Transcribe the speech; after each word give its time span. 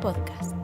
Podcast. 0.00 0.54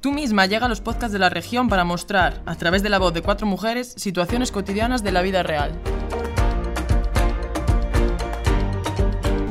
Tú 0.00 0.12
misma 0.12 0.46
llega 0.46 0.66
a 0.66 0.68
los 0.68 0.80
podcasts 0.80 1.12
de 1.12 1.18
la 1.18 1.28
región 1.28 1.68
para 1.68 1.84
mostrar, 1.84 2.42
a 2.46 2.54
través 2.56 2.82
de 2.82 2.88
la 2.88 2.98
voz 2.98 3.14
de 3.14 3.22
cuatro 3.22 3.46
mujeres, 3.46 3.94
situaciones 3.96 4.52
cotidianas 4.52 5.02
de 5.02 5.12
la 5.12 5.22
vida 5.22 5.42
real. 5.42 5.72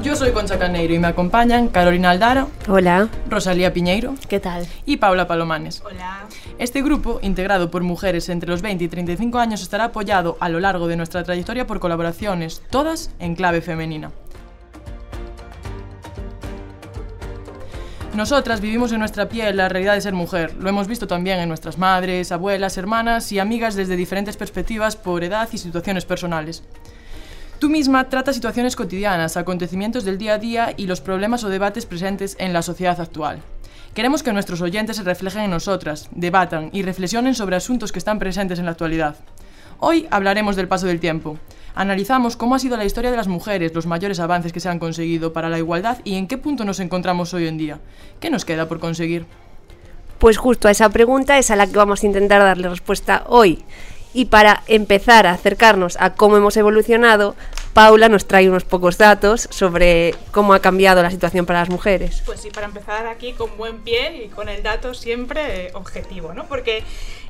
Yo 0.08 0.16
soy 0.16 0.32
Concha 0.32 0.58
Caneiro 0.58 0.94
y 0.94 1.00
me 1.00 1.08
acompañan 1.08 1.68
Carolina 1.68 2.12
Aldara, 2.12 2.48
Hola. 2.70 3.10
Rosalía 3.30 3.74
Piñeiro 3.74 4.16
¿Qué 4.30 4.40
tal? 4.40 4.66
y 4.86 4.96
Paula 4.96 5.28
Palomanes. 5.28 5.84
Hola. 5.86 6.28
Este 6.58 6.82
grupo, 6.82 7.20
integrado 7.22 7.70
por 7.70 7.84
mujeres 7.84 8.30
entre 8.30 8.50
los 8.50 8.62
20 8.62 8.86
y 8.86 8.88
35 8.88 9.38
años, 9.38 9.62
estará 9.62 9.84
apoyado 9.84 10.38
a 10.40 10.48
lo 10.48 10.62
largo 10.62 10.88
de 10.88 10.96
nuestra 10.96 11.26
trayectoria 11.26 11.68
por 11.68 11.82
colaboraciones, 11.82 12.62
todas 12.70 13.12
en 13.20 13.36
clave 13.36 13.60
femenina. 13.60 14.12
Nosotras 18.16 18.62
vivimos 18.62 18.94
en 18.94 19.00
nuestra 19.00 19.28
piel 19.28 19.58
la 19.58 19.68
realidad 19.68 19.96
de 19.96 20.02
ser 20.02 20.14
mujer. 20.14 20.56
Lo 20.58 20.70
hemos 20.70 20.88
visto 20.88 21.06
también 21.06 21.40
en 21.40 21.50
nuestras 21.50 21.78
madres, 21.78 22.32
abuelas, 22.32 22.78
hermanas 22.78 23.34
y 23.34 23.40
amigas 23.40 23.76
desde 23.76 23.98
diferentes 23.98 24.38
perspectivas 24.38 24.96
por 24.96 25.26
edad 25.26 25.50
y 25.52 25.58
situaciones 25.58 26.06
personales. 26.06 26.64
Tú 27.60 27.70
misma 27.70 28.08
tratas 28.08 28.36
situaciones 28.36 28.76
cotidianas, 28.76 29.36
acontecimientos 29.36 30.06
del 30.06 30.20
día 30.20 30.36
a 30.36 30.38
día 30.38 30.74
y 30.78 30.86
los 30.86 31.02
problemas 31.02 31.44
o 31.44 31.50
debates 31.50 31.88
presentes 31.88 32.36
en 32.40 32.54
la 32.54 32.62
sociedad 32.62 33.02
actual. 33.02 33.40
Queremos 33.96 34.22
que 34.22 34.32
nuestros 34.32 34.62
oyentes 34.62 34.98
se 34.98 35.04
reflejen 35.04 35.42
en 35.42 35.50
nosotras, 35.50 36.08
debatan 36.12 36.70
y 36.72 36.84
reflexionen 36.84 37.34
sobre 37.34 37.56
asuntos 37.56 37.92
que 37.92 37.98
están 37.98 38.20
presentes 38.20 38.60
en 38.60 38.66
la 38.66 38.72
actualidad. 38.72 39.16
Hoy 39.80 40.08
hablaremos 40.12 40.56
del 40.56 40.68
paso 40.68 40.86
del 40.86 41.00
tiempo. 41.00 41.40
Analizamos 41.74 42.38
cómo 42.38 42.54
ha 42.54 42.60
sido 42.60 42.78
la 42.78 42.86
historia 42.86 43.10
de 43.10 43.18
las 43.18 43.28
mujeres, 43.28 43.74
los 43.74 43.88
mayores 43.88 44.20
avances 44.20 44.54
que 44.54 44.60
se 44.60 44.70
han 44.70 44.78
conseguido 44.78 45.34
para 45.34 45.50
la 45.50 45.58
igualdad 45.58 45.98
y 46.04 46.14
en 46.14 46.28
qué 46.28 46.38
punto 46.38 46.64
nos 46.64 46.80
encontramos 46.80 47.34
hoy 47.34 47.48
en 47.48 47.58
día. 47.58 47.80
¿Qué 48.20 48.30
nos 48.30 48.46
queda 48.46 48.68
por 48.68 48.80
conseguir? 48.80 49.26
Pues 50.20 50.38
justo 50.38 50.68
a 50.68 50.72
esa 50.72 50.90
pregunta 50.90 51.40
es 51.40 51.50
a 51.50 51.56
la 51.56 51.66
que 51.66 51.78
vamos 51.78 52.04
a 52.04 52.06
intentar 52.06 52.42
darle 52.42 52.70
respuesta 52.70 53.24
hoy. 53.28 53.64
Y 54.18 54.26
para 54.26 54.64
empezar 54.66 55.28
a 55.28 55.34
acercarnos 55.34 55.96
a 56.00 56.16
cómo 56.16 56.38
hemos 56.38 56.58
evolucionado, 56.58 57.36
Paula 57.74 58.10
nos 58.10 58.26
trae 58.26 58.50
unos 58.50 58.64
pocos 58.64 58.98
datos 58.98 59.48
sobre 59.52 60.16
cómo 60.32 60.56
ha 60.56 60.60
cambiado 60.60 61.04
la 61.04 61.12
situación 61.12 61.46
para 61.46 61.60
las 61.60 61.70
mujeres. 61.70 62.24
Pues 62.26 62.40
sí, 62.40 62.50
para 62.50 62.66
empezar 62.66 63.06
aquí 63.06 63.34
con 63.34 63.56
buen 63.58 63.78
pie 63.82 64.24
y 64.26 64.30
con 64.30 64.50
el 64.50 64.64
dato 64.64 64.96
siempre 64.96 65.70
objetivo, 65.76 66.34
¿no? 66.34 66.48
Porque 66.48 66.82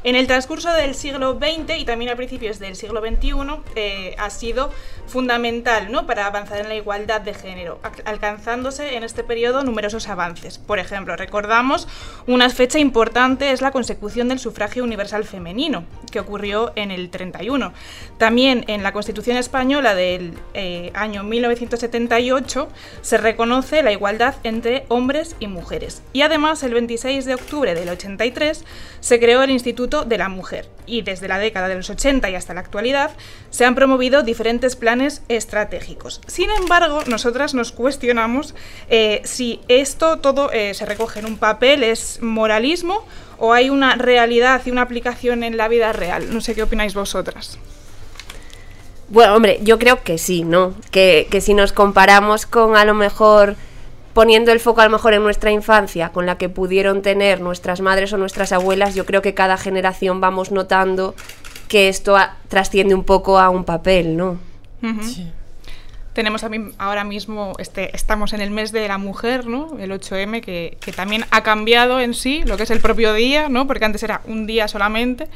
en 0.04 0.16
el 0.16 0.28
transcurso 0.28 0.72
del 0.72 0.96
siglo 0.96 1.38
XX 1.40 1.78
y 1.80 1.86
también 1.86 2.12
a 2.12 2.16
principios 2.16 2.60
del 2.60 2.76
siglo 2.76 3.02
XXI 3.02 3.34
eh, 3.76 4.16
ha 4.18 4.30
sido 4.30 4.72
fundamental, 5.08 5.92
¿no? 5.92 6.06
Para 6.06 6.26
avanzar 6.28 6.60
en 6.60 6.68
la 6.70 6.76
igualdad 6.76 7.22
de 7.22 7.34
género, 7.34 7.80
al- 7.84 7.92
alcanzándose 8.06 8.96
en 8.96 9.04
este 9.04 9.24
periodo 9.24 9.64
numerosos 9.64 10.08
avances. 10.10 10.58
Por 10.58 10.80
ejemplo, 10.80 11.16
recordamos 11.16 11.88
una 12.28 12.50
fecha 12.50 12.78
importante 12.80 13.52
es 13.52 13.62
la 13.62 13.72
consecución 13.72 14.28
del 14.30 14.40
sufragio 14.40 14.84
universal 14.84 15.24
femenino, 15.24 15.86
que 16.12 16.20
ocurrió 16.20 16.72
en 16.76 16.92
el 16.92 17.10
31. 17.10 17.74
También 18.18 18.66
en 18.68 18.84
la 18.84 18.92
Constitución 18.94 19.38
española 19.38 19.96
del 19.96 20.34
eh, 20.54 20.92
año 20.94 21.24
1978 21.24 22.70
se 23.02 23.18
reconoce 23.18 23.82
la 23.84 23.92
igualdad 23.92 24.36
entre 24.44 24.86
hombres 24.90 25.36
y 25.40 25.48
mujeres. 25.48 26.02
Y 26.14 26.22
además, 26.22 26.62
el 26.64 26.74
26 26.74 27.26
de 27.26 27.34
octubre 27.36 27.74
del 27.76 27.90
83 27.90 28.66
se 29.00 29.20
creó 29.20 29.44
el 29.44 29.52
Instituto 29.52 29.87
de 29.88 30.18
la 30.18 30.30
Mujer. 30.30 30.68
Y 30.86 31.02
desde 31.02 31.28
la 31.28 31.40
década 31.40 31.68
de 31.68 31.76
los 31.76 31.90
80 31.90 32.30
y 32.30 32.36
hasta 32.36 32.54
la 32.54 32.62
actualidad 32.62 33.12
se 33.50 33.66
han 33.66 33.76
promovido 33.76 34.24
diferentes 34.24 34.76
planes 34.76 35.22
estratégicos. 35.28 36.22
Sin 36.28 36.50
embargo, 36.52 37.02
nosotras 37.08 37.54
nos 37.54 37.72
cuestionamos 37.72 38.56
eh, 38.90 39.22
si 39.24 39.62
esto 39.68 40.18
todo 40.18 40.52
eh, 40.52 40.74
se 40.74 40.86
recoge 40.86 41.20
en 41.20 41.26
un 41.26 41.38
papel, 41.38 41.84
es 41.84 42.22
moralismo 42.22 43.06
o 43.38 43.54
hay 43.54 43.70
una 43.70 43.96
realidad 43.96 44.62
y 44.66 44.72
una 44.72 44.82
aplicación 44.84 45.44
en 45.44 45.58
la 45.58 45.68
vida 45.68 45.94
real. 45.94 46.34
No 46.34 46.42
sé 46.42 46.56
qué 46.56 46.64
opináis 46.64 46.94
vosotras. 46.94 47.58
Bueno, 49.10 49.36
hombre, 49.36 49.60
yo 49.62 49.80
creo 49.80 50.04
que 50.04 50.18
sí, 50.18 50.44
¿no? 50.44 50.74
Que, 50.92 51.28
que 51.32 51.40
si 51.40 51.54
nos 51.54 51.72
comparamos 51.72 52.46
con 52.46 52.76
a 52.76 52.84
lo 52.84 52.94
mejor 52.94 53.56
poniendo 54.18 54.52
el 54.52 54.60
foco 54.60 54.82
a 54.82 54.86
lo 54.86 54.90
mejor 54.90 55.14
en 55.14 55.22
nuestra 55.22 55.52
infancia, 55.52 56.10
con 56.10 56.26
la 56.26 56.40
que 56.40 56.50
pudieron 56.50 57.04
tener 57.04 57.40
nuestras 57.40 57.82
madres 57.82 58.12
o 58.14 58.18
nuestras 58.18 58.52
abuelas, 58.52 58.96
yo 58.96 59.06
creo 59.06 59.22
que 59.22 59.36
cada 59.36 59.58
generación 59.58 60.20
vamos 60.22 60.52
notando 60.52 61.14
que 61.68 61.88
esto 61.88 62.18
a- 62.18 62.36
trasciende 62.48 62.96
un 62.96 63.04
poco 63.04 63.38
a 63.40 63.52
un 63.52 63.64
papel, 63.64 64.18
¿no? 64.18 64.40
Ujú. 64.82 65.02
Tenemos 66.14 66.42
también 66.42 66.74
ahora 66.80 67.04
mismo, 67.04 67.54
este, 67.60 67.96
estamos 67.96 68.34
en 68.34 68.42
el 68.42 68.50
mes 68.50 68.72
de 68.72 68.88
la 68.88 68.98
mujer, 68.98 69.46
¿no? 69.46 69.78
El 69.80 69.92
8M, 69.92 70.42
que, 70.42 70.80
que 70.82 70.92
también 70.92 71.26
ha 71.30 71.44
cambiado 71.44 72.00
en 72.00 72.16
sí 72.16 72.42
lo 72.44 72.58
que 72.58 72.64
es 72.64 72.72
el 72.72 72.80
propio 72.80 73.14
día, 73.14 73.50
¿no? 73.50 73.68
Porque 73.68 73.86
antes 73.86 74.02
era 74.02 74.22
un 74.26 74.48
día 74.48 74.68
solamente, 74.68 75.28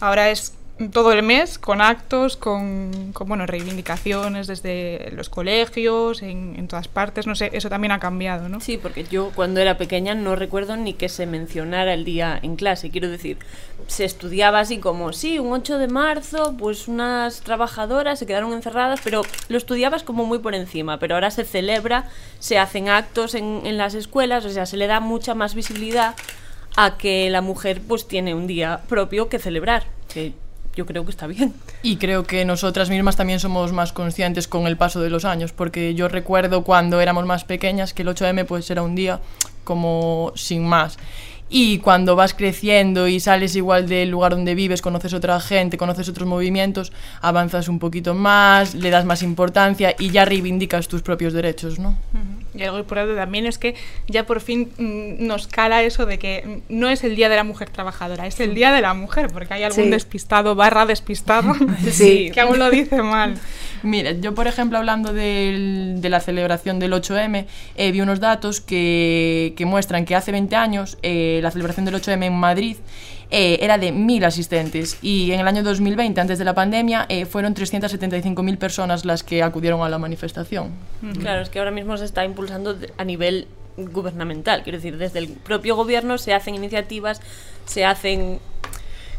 ahora 0.00 0.30
es 0.30 0.54
todo 0.88 1.12
el 1.12 1.22
mes, 1.22 1.58
con 1.58 1.82
actos, 1.82 2.36
con, 2.36 3.12
con, 3.12 3.28
bueno, 3.28 3.46
reivindicaciones 3.46 4.46
desde 4.46 5.10
los 5.14 5.28
colegios, 5.28 6.22
en, 6.22 6.54
en 6.56 6.68
todas 6.68 6.88
partes, 6.88 7.26
no 7.26 7.34
sé, 7.34 7.50
eso 7.52 7.68
también 7.68 7.92
ha 7.92 8.00
cambiado, 8.00 8.48
¿no? 8.48 8.60
Sí, 8.60 8.78
porque 8.78 9.04
yo 9.04 9.30
cuando 9.34 9.60
era 9.60 9.76
pequeña 9.76 10.14
no 10.14 10.36
recuerdo 10.36 10.76
ni 10.76 10.94
que 10.94 11.08
se 11.08 11.26
mencionara 11.26 11.92
el 11.92 12.04
día 12.04 12.38
en 12.42 12.56
clase. 12.56 12.90
Quiero 12.90 13.10
decir, 13.10 13.36
se 13.86 14.04
estudiaba 14.04 14.60
así 14.60 14.78
como, 14.78 15.12
sí, 15.12 15.38
un 15.38 15.52
8 15.52 15.78
de 15.78 15.88
marzo, 15.88 16.54
pues 16.58 16.88
unas 16.88 17.42
trabajadoras 17.42 18.18
se 18.18 18.26
quedaron 18.26 18.52
encerradas, 18.52 19.00
pero 19.04 19.22
lo 19.48 19.58
estudiabas 19.58 20.02
como 20.02 20.24
muy 20.24 20.38
por 20.38 20.54
encima. 20.54 20.98
Pero 20.98 21.14
ahora 21.14 21.30
se 21.30 21.44
celebra, 21.44 22.08
se 22.38 22.58
hacen 22.58 22.88
actos 22.88 23.34
en, 23.34 23.62
en 23.64 23.76
las 23.76 23.94
escuelas, 23.94 24.44
o 24.44 24.50
sea, 24.50 24.64
se 24.64 24.76
le 24.76 24.86
da 24.86 25.00
mucha 25.00 25.34
más 25.34 25.54
visibilidad 25.54 26.14
a 26.76 26.96
que 26.96 27.28
la 27.30 27.40
mujer 27.40 27.82
pues 27.86 28.06
tiene 28.06 28.34
un 28.34 28.46
día 28.46 28.82
propio 28.88 29.28
que 29.28 29.38
celebrar. 29.38 29.84
Que 30.12 30.32
yo 30.76 30.86
creo 30.86 31.04
que 31.04 31.10
está 31.10 31.26
bien. 31.26 31.54
Y 31.82 31.96
creo 31.96 32.24
que 32.24 32.44
nosotras 32.44 32.90
mismas 32.90 33.16
también 33.16 33.40
somos 33.40 33.72
más 33.72 33.92
conscientes 33.92 34.48
con 34.48 34.66
el 34.66 34.76
paso 34.76 35.00
de 35.00 35.10
los 35.10 35.24
años, 35.24 35.52
porque 35.52 35.94
yo 35.94 36.08
recuerdo 36.08 36.62
cuando 36.62 37.00
éramos 37.00 37.26
más 37.26 37.44
pequeñas 37.44 37.94
que 37.94 38.02
el 38.02 38.08
8M 38.08 38.46
pues 38.46 38.70
era 38.70 38.82
un 38.82 38.94
día 38.94 39.20
como 39.64 40.32
sin 40.34 40.64
más. 40.66 40.98
Y 41.52 41.78
cuando 41.78 42.14
vas 42.14 42.32
creciendo 42.32 43.08
y 43.08 43.18
sales 43.18 43.56
igual 43.56 43.88
del 43.88 44.08
lugar 44.08 44.30
donde 44.36 44.54
vives, 44.54 44.82
conoces 44.82 45.12
otra 45.14 45.40
gente, 45.40 45.76
conoces 45.76 46.08
otros 46.08 46.28
movimientos, 46.28 46.92
avanzas 47.20 47.66
un 47.68 47.80
poquito 47.80 48.14
más, 48.14 48.76
le 48.76 48.90
das 48.90 49.04
más 49.04 49.24
importancia 49.24 49.96
y 49.98 50.10
ya 50.10 50.24
reivindicas 50.24 50.86
tus 50.86 51.02
propios 51.02 51.32
derechos, 51.32 51.80
¿no? 51.80 51.96
Y 52.54 52.62
algo 52.62 52.78
importante 52.78 53.14
también 53.16 53.46
es 53.46 53.58
que 53.58 53.74
ya 54.06 54.26
por 54.26 54.40
fin 54.40 54.70
mm, 54.78 55.26
nos 55.26 55.48
cala 55.48 55.82
eso 55.82 56.06
de 56.06 56.18
que 56.20 56.60
no 56.68 56.88
es 56.88 57.02
el 57.02 57.16
Día 57.16 57.28
de 57.28 57.34
la 57.36 57.44
Mujer 57.44 57.68
Trabajadora, 57.70 58.28
es 58.28 58.38
el 58.38 58.54
Día 58.54 58.70
de 58.72 58.80
la 58.80 58.94
Mujer, 58.94 59.28
porque 59.32 59.52
hay 59.54 59.64
algún 59.64 59.84
Sí. 59.84 59.90
despistado 59.90 60.54
barra 60.54 60.86
despistado 60.86 61.52
Sí. 61.90 62.30
que 62.32 62.40
aún 62.40 62.60
lo 62.60 62.70
dice 62.70 63.02
mal. 63.02 63.34
Mira, 63.82 64.12
yo 64.12 64.34
por 64.34 64.46
ejemplo 64.46 64.78
hablando 64.78 65.12
del- 65.12 65.96
de 66.00 66.08
la 66.10 66.20
celebración 66.20 66.78
del 66.78 66.92
8M, 66.92 67.46
eh, 67.76 67.92
vi 67.92 68.00
unos 68.00 68.20
datos 68.20 68.60
que, 68.60 69.54
que 69.56 69.64
muestran 69.66 70.04
que 70.04 70.14
hace 70.16 70.32
20 70.32 70.54
años 70.56 70.98
eh, 71.02 71.40
la 71.42 71.50
celebración 71.50 71.84
del 71.86 71.94
8M 71.94 72.24
en 72.26 72.34
Madrid 72.34 72.76
eh, 73.32 73.58
era 73.62 73.78
de 73.78 73.92
1.000 73.92 74.24
asistentes 74.24 74.98
y 75.02 75.30
en 75.30 75.38
el 75.40 75.46
año 75.46 75.62
2020, 75.62 76.20
antes 76.20 76.38
de 76.38 76.44
la 76.44 76.52
pandemia, 76.54 77.06
eh, 77.08 77.26
fueron 77.26 77.54
375.000 77.54 78.58
personas 78.58 79.04
las 79.04 79.22
que 79.22 79.42
acudieron 79.44 79.82
a 79.82 79.88
la 79.88 79.98
manifestación. 79.98 80.70
Claro, 81.20 81.40
es 81.40 81.48
que 81.48 81.60
ahora 81.60 81.70
mismo 81.70 81.96
se 81.96 82.04
está 82.06 82.24
impulsando 82.24 82.76
a 82.98 83.04
nivel 83.04 83.46
gubernamental. 83.76 84.64
Quiero 84.64 84.78
decir, 84.78 84.98
desde 84.98 85.20
el 85.20 85.28
propio 85.28 85.76
gobierno 85.76 86.18
se 86.18 86.34
hacen 86.34 86.56
iniciativas, 86.56 87.20
se 87.66 87.84
hacen 87.84 88.40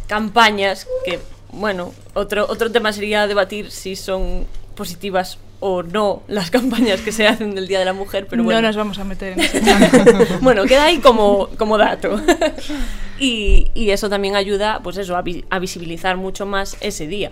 campañas 0.08 0.88
que, 1.06 1.20
bueno, 1.52 1.94
otro, 2.14 2.46
otro 2.50 2.72
tema 2.72 2.94
sería 2.94 3.28
debatir 3.28 3.72
si 3.72 3.96
son 3.96 4.46
positivas 4.76 5.38
o 5.60 5.84
no 5.84 6.24
las 6.28 6.50
campañas 6.58 7.02
que 7.02 7.12
se 7.12 7.28
hacen 7.28 7.54
del 7.56 7.68
Día 7.68 7.80
de 7.80 7.86
la 7.86 7.94
Mujer, 7.94 8.28
pero 8.30 8.44
bueno. 8.44 8.62
No 8.62 8.68
nos 8.68 8.76
vamos 8.76 8.98
a 9.00 9.04
meter 9.04 9.34
en 9.34 9.40
ese 9.42 9.62
bueno, 10.42 10.64
queda 10.66 10.86
ahí 10.86 10.98
como, 11.00 11.50
como 11.58 11.78
dato. 11.78 12.20
y, 13.20 13.70
y 13.74 13.92
eso 13.92 14.10
también 14.10 14.36
ayuda, 14.36 14.80
pues 14.84 14.98
eso, 14.98 15.16
a, 15.16 15.22
vi- 15.22 15.46
a 15.50 15.60
visibilizar 15.60 16.18
mucho 16.18 16.46
más 16.46 16.78
ese 16.82 17.08
día. 17.08 17.32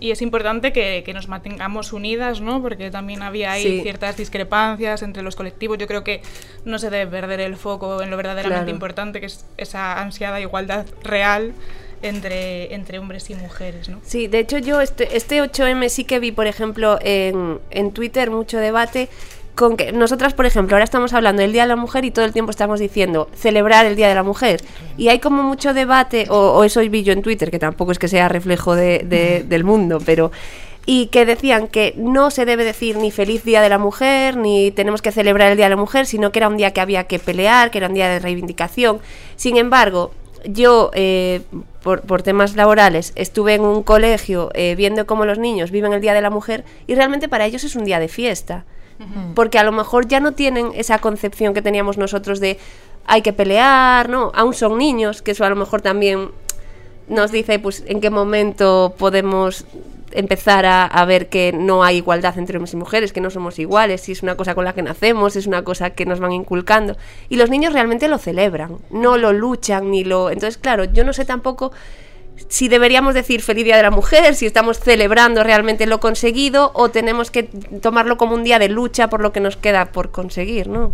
Y 0.00 0.10
es 0.10 0.20
importante 0.20 0.70
que, 0.70 1.02
que 1.02 1.14
nos 1.14 1.28
mantengamos 1.28 1.94
unidas, 1.94 2.42
¿no? 2.42 2.60
Porque 2.60 2.90
también 2.90 3.22
había 3.22 3.52
ahí 3.52 3.62
Sí. 3.62 3.80
ciertas 3.80 4.14
discrepancias 4.18 5.00
entre 5.00 5.22
los 5.22 5.34
colectivos. 5.34 5.78
Yo 5.78 5.86
creo 5.86 6.04
que 6.04 6.20
no 6.66 6.78
se 6.78 6.90
debe 6.90 7.10
perder 7.10 7.40
el 7.40 7.56
foco 7.56 8.02
en 8.02 8.10
lo 8.10 8.18
verdaderamente 8.18 8.64
Claro. 8.64 8.70
importante, 8.76 9.18
que 9.18 9.24
es 9.26 9.46
esa 9.56 9.98
ansiada 10.02 10.42
igualdad 10.42 10.84
real 11.02 11.54
entre, 12.02 12.74
entre 12.74 12.98
hombres 12.98 13.30
y 13.30 13.34
mujeres, 13.34 13.88
¿no? 13.88 14.00
Sí, 14.04 14.26
de 14.26 14.38
hecho 14.40 14.58
yo 14.58 14.80
este, 14.80 15.16
este 15.16 15.42
8M 15.42 15.88
sí 15.88 16.04
que 16.04 16.18
vi, 16.18 16.32
por 16.32 16.46
ejemplo, 16.46 16.98
en, 17.02 17.58
en 17.70 17.92
Twitter 17.92 18.30
mucho 18.30 18.58
debate 18.58 19.08
con 19.54 19.78
que 19.78 19.90
nosotras, 19.92 20.34
por 20.34 20.44
ejemplo, 20.44 20.76
ahora 20.76 20.84
estamos 20.84 21.14
hablando 21.14 21.40
del 21.40 21.52
Día 21.52 21.62
de 21.62 21.68
la 21.68 21.76
Mujer 21.76 22.04
y 22.04 22.10
todo 22.10 22.26
el 22.26 22.32
tiempo 22.34 22.50
estamos 22.50 22.78
diciendo 22.78 23.30
celebrar 23.34 23.86
el 23.86 23.96
Día 23.96 24.06
de 24.08 24.14
la 24.14 24.22
Mujer. 24.22 24.60
Y 24.98 25.08
hay 25.08 25.18
como 25.18 25.42
mucho 25.42 25.72
debate, 25.72 26.26
o, 26.28 26.36
o 26.52 26.64
eso 26.64 26.80
vi 26.80 27.02
yo 27.02 27.14
en 27.14 27.22
Twitter, 27.22 27.50
que 27.50 27.58
tampoco 27.58 27.90
es 27.92 27.98
que 27.98 28.06
sea 28.08 28.28
reflejo 28.28 28.74
de- 28.74 28.98
de- 29.06 29.44
del 29.48 29.64
mundo, 29.64 29.98
pero 30.04 30.30
y 30.88 31.06
que 31.06 31.24
decían 31.26 31.66
que 31.68 31.94
no 31.96 32.30
se 32.30 32.44
debe 32.44 32.64
decir 32.64 32.96
ni 32.98 33.10
feliz 33.10 33.42
día 33.44 33.60
de 33.62 33.68
la 33.70 33.78
mujer, 33.78 34.36
ni 34.36 34.70
tenemos 34.70 35.00
que 35.02 35.10
celebrar 35.10 35.50
el 35.50 35.56
día 35.56 35.66
de 35.66 35.70
la 35.70 35.76
mujer, 35.76 36.04
sino 36.06 36.30
que 36.32 36.38
era 36.38 36.48
un 36.48 36.58
día 36.58 36.72
que 36.72 36.80
había 36.82 37.04
que 37.04 37.18
pelear, 37.18 37.70
que 37.70 37.78
era 37.78 37.88
un 37.88 37.94
día 37.94 38.08
de 38.10 38.18
reivindicación. 38.20 39.00
Sin 39.36 39.56
embargo, 39.56 40.12
yo, 40.46 40.90
eh, 40.94 41.42
por, 41.82 42.02
por 42.02 42.22
temas 42.22 42.56
laborales, 42.56 43.12
estuve 43.16 43.54
en 43.54 43.62
un 43.62 43.82
colegio 43.82 44.50
eh, 44.54 44.74
viendo 44.76 45.06
cómo 45.06 45.24
los 45.24 45.38
niños 45.38 45.70
viven 45.70 45.92
el 45.92 46.00
Día 46.00 46.14
de 46.14 46.20
la 46.20 46.30
Mujer 46.30 46.64
y 46.86 46.94
realmente 46.94 47.28
para 47.28 47.46
ellos 47.46 47.64
es 47.64 47.76
un 47.76 47.84
día 47.84 48.00
de 48.00 48.08
fiesta. 48.08 48.64
Porque 49.34 49.58
a 49.58 49.62
lo 49.62 49.72
mejor 49.72 50.08
ya 50.08 50.20
no 50.20 50.32
tienen 50.32 50.70
esa 50.74 50.98
concepción 51.00 51.52
que 51.52 51.60
teníamos 51.60 51.98
nosotros 51.98 52.40
de 52.40 52.58
hay 53.04 53.20
que 53.20 53.34
pelear, 53.34 54.08
¿no? 54.08 54.32
Aún 54.34 54.54
son 54.54 54.78
niños, 54.78 55.20
que 55.20 55.32
eso 55.32 55.44
a 55.44 55.50
lo 55.50 55.56
mejor 55.56 55.82
también 55.82 56.30
nos 57.06 57.30
dice 57.30 57.58
pues 57.58 57.84
en 57.86 58.00
qué 58.00 58.08
momento 58.08 58.94
podemos 58.98 59.66
empezar 60.12 60.66
a, 60.66 60.84
a 60.84 61.04
ver 61.04 61.28
que 61.28 61.52
no 61.52 61.84
hay 61.84 61.96
igualdad 61.98 62.38
entre 62.38 62.56
hombres 62.56 62.74
y 62.74 62.76
mujeres, 62.76 63.12
que 63.12 63.20
no 63.20 63.30
somos 63.30 63.58
iguales, 63.58 64.00
si 64.00 64.12
es 64.12 64.22
una 64.22 64.36
cosa 64.36 64.54
con 64.54 64.64
la 64.64 64.72
que 64.72 64.82
nacemos, 64.82 65.36
es 65.36 65.46
una 65.46 65.62
cosa 65.64 65.90
que 65.90 66.06
nos 66.06 66.20
van 66.20 66.32
inculcando. 66.32 66.96
Y 67.28 67.36
los 67.36 67.50
niños 67.50 67.72
realmente 67.72 68.08
lo 68.08 68.18
celebran, 68.18 68.78
no 68.90 69.16
lo 69.16 69.32
luchan 69.32 69.90
ni 69.90 70.04
lo... 70.04 70.30
Entonces, 70.30 70.58
claro, 70.58 70.84
yo 70.84 71.04
no 71.04 71.12
sé 71.12 71.24
tampoco 71.24 71.72
si 72.48 72.68
deberíamos 72.68 73.14
decir 73.14 73.42
feliz 73.42 73.64
día 73.64 73.76
de 73.76 73.82
la 73.82 73.90
mujer, 73.90 74.34
si 74.34 74.46
estamos 74.46 74.78
celebrando 74.78 75.42
realmente 75.42 75.86
lo 75.86 76.00
conseguido 76.00 76.70
o 76.74 76.90
tenemos 76.90 77.30
que 77.30 77.44
tomarlo 77.44 78.16
como 78.16 78.34
un 78.34 78.44
día 78.44 78.58
de 78.58 78.68
lucha 78.68 79.08
por 79.08 79.20
lo 79.20 79.32
que 79.32 79.40
nos 79.40 79.56
queda 79.56 79.86
por 79.86 80.10
conseguir, 80.10 80.68
¿no? 80.68 80.92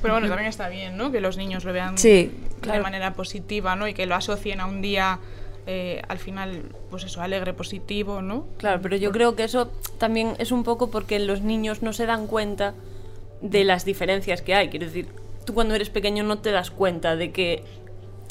Pero 0.00 0.14
bueno, 0.14 0.28
también 0.28 0.48
está 0.48 0.68
bien, 0.68 0.96
¿no? 0.96 1.12
Que 1.12 1.20
los 1.20 1.36
niños 1.36 1.64
lo 1.64 1.72
vean 1.72 1.98
Sí, 1.98 2.32
de 2.62 2.80
manera 2.80 3.14
positiva, 3.14 3.76
¿no? 3.76 3.88
Y 3.88 3.94
que 3.94 4.06
lo 4.06 4.14
asocien 4.14 4.60
a 4.60 4.66
un 4.66 4.82
día, 4.82 5.18
eh, 5.66 6.02
al 6.08 6.18
final, 6.18 6.62
pues 6.90 7.04
eso, 7.04 7.22
alegre, 7.22 7.52
positivo, 7.52 8.20
¿no? 8.20 8.46
Claro, 8.58 8.80
pero 8.82 8.96
yo 8.96 9.12
creo 9.12 9.36
que 9.36 9.44
eso 9.44 9.68
también 9.98 10.34
es 10.38 10.50
un 10.50 10.64
poco 10.64 10.90
porque 10.90 11.18
los 11.20 11.42
niños 11.42 11.82
no 11.82 11.92
se 11.92 12.06
dan 12.06 12.26
cuenta 12.26 12.74
de 13.40 13.64
las 13.64 13.84
diferencias 13.84 14.42
que 14.42 14.54
hay. 14.54 14.68
Quiero 14.68 14.86
decir, 14.86 15.08
tú 15.44 15.54
cuando 15.54 15.74
eres 15.74 15.90
pequeño 15.90 16.24
no 16.24 16.38
te 16.38 16.50
das 16.50 16.70
cuenta 16.70 17.16
de 17.16 17.30
que 17.30 17.64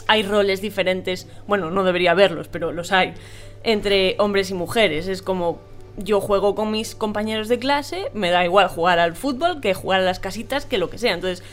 hay 0.08 0.24
roles 0.24 0.62
diferentes, 0.62 1.28
bueno, 1.48 1.72
no 1.72 1.84
debería 1.84 2.12
haberlos, 2.12 2.50
pero 2.50 2.74
los 2.74 2.92
hay, 2.92 3.14
entre 3.64 4.16
hombres 4.20 4.50
y 4.50 4.54
mujeres. 4.54 5.08
Es 5.08 5.22
como 5.22 5.60
yo 5.98 6.20
juego 6.20 6.56
con 6.56 6.72
mis 6.72 6.96
compañeros 6.96 7.48
de 7.48 7.60
clase, 7.60 8.10
me 8.14 8.30
da 8.30 8.44
igual 8.44 8.68
jugar 8.68 9.00
al 9.00 9.16
fútbol 9.16 9.62
que 9.62 9.74
jugar 9.74 10.02
a 10.02 10.04
las 10.04 10.20
casitas, 10.20 10.66
que 10.66 10.78
lo 10.78 10.90
que 10.90 10.98
sea. 10.98 11.14
Entonces, 11.14 11.44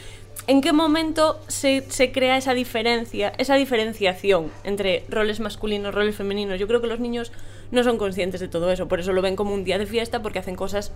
¿en 0.49 0.61
qué 0.63 0.73
momento 0.73 1.39
se, 1.47 1.85
se 1.89 2.11
crea 2.11 2.37
esa 2.37 2.55
diferencia, 2.55 3.33
esa 3.39 3.55
diferenciación 3.55 4.51
entre 4.65 5.05
roles 5.09 5.39
masculinos, 5.39 5.95
roles 5.95 6.17
femeninos? 6.17 6.59
Yo 6.59 6.67
creo 6.67 6.81
que 6.81 6.89
los 6.89 6.99
niños 6.99 7.31
no 7.71 7.85
son 7.85 7.99
conscientes 7.99 8.41
de 8.41 8.49
todo 8.49 8.73
eso, 8.73 8.89
por 8.89 8.99
eso 8.99 9.13
lo 9.13 9.23
ven 9.23 9.37
como 9.37 9.55
un 9.55 9.63
día 9.63 9.79
de 9.79 9.87
fiesta 9.87 10.23
porque 10.23 10.41
hacen 10.41 10.57
cosas 10.57 10.91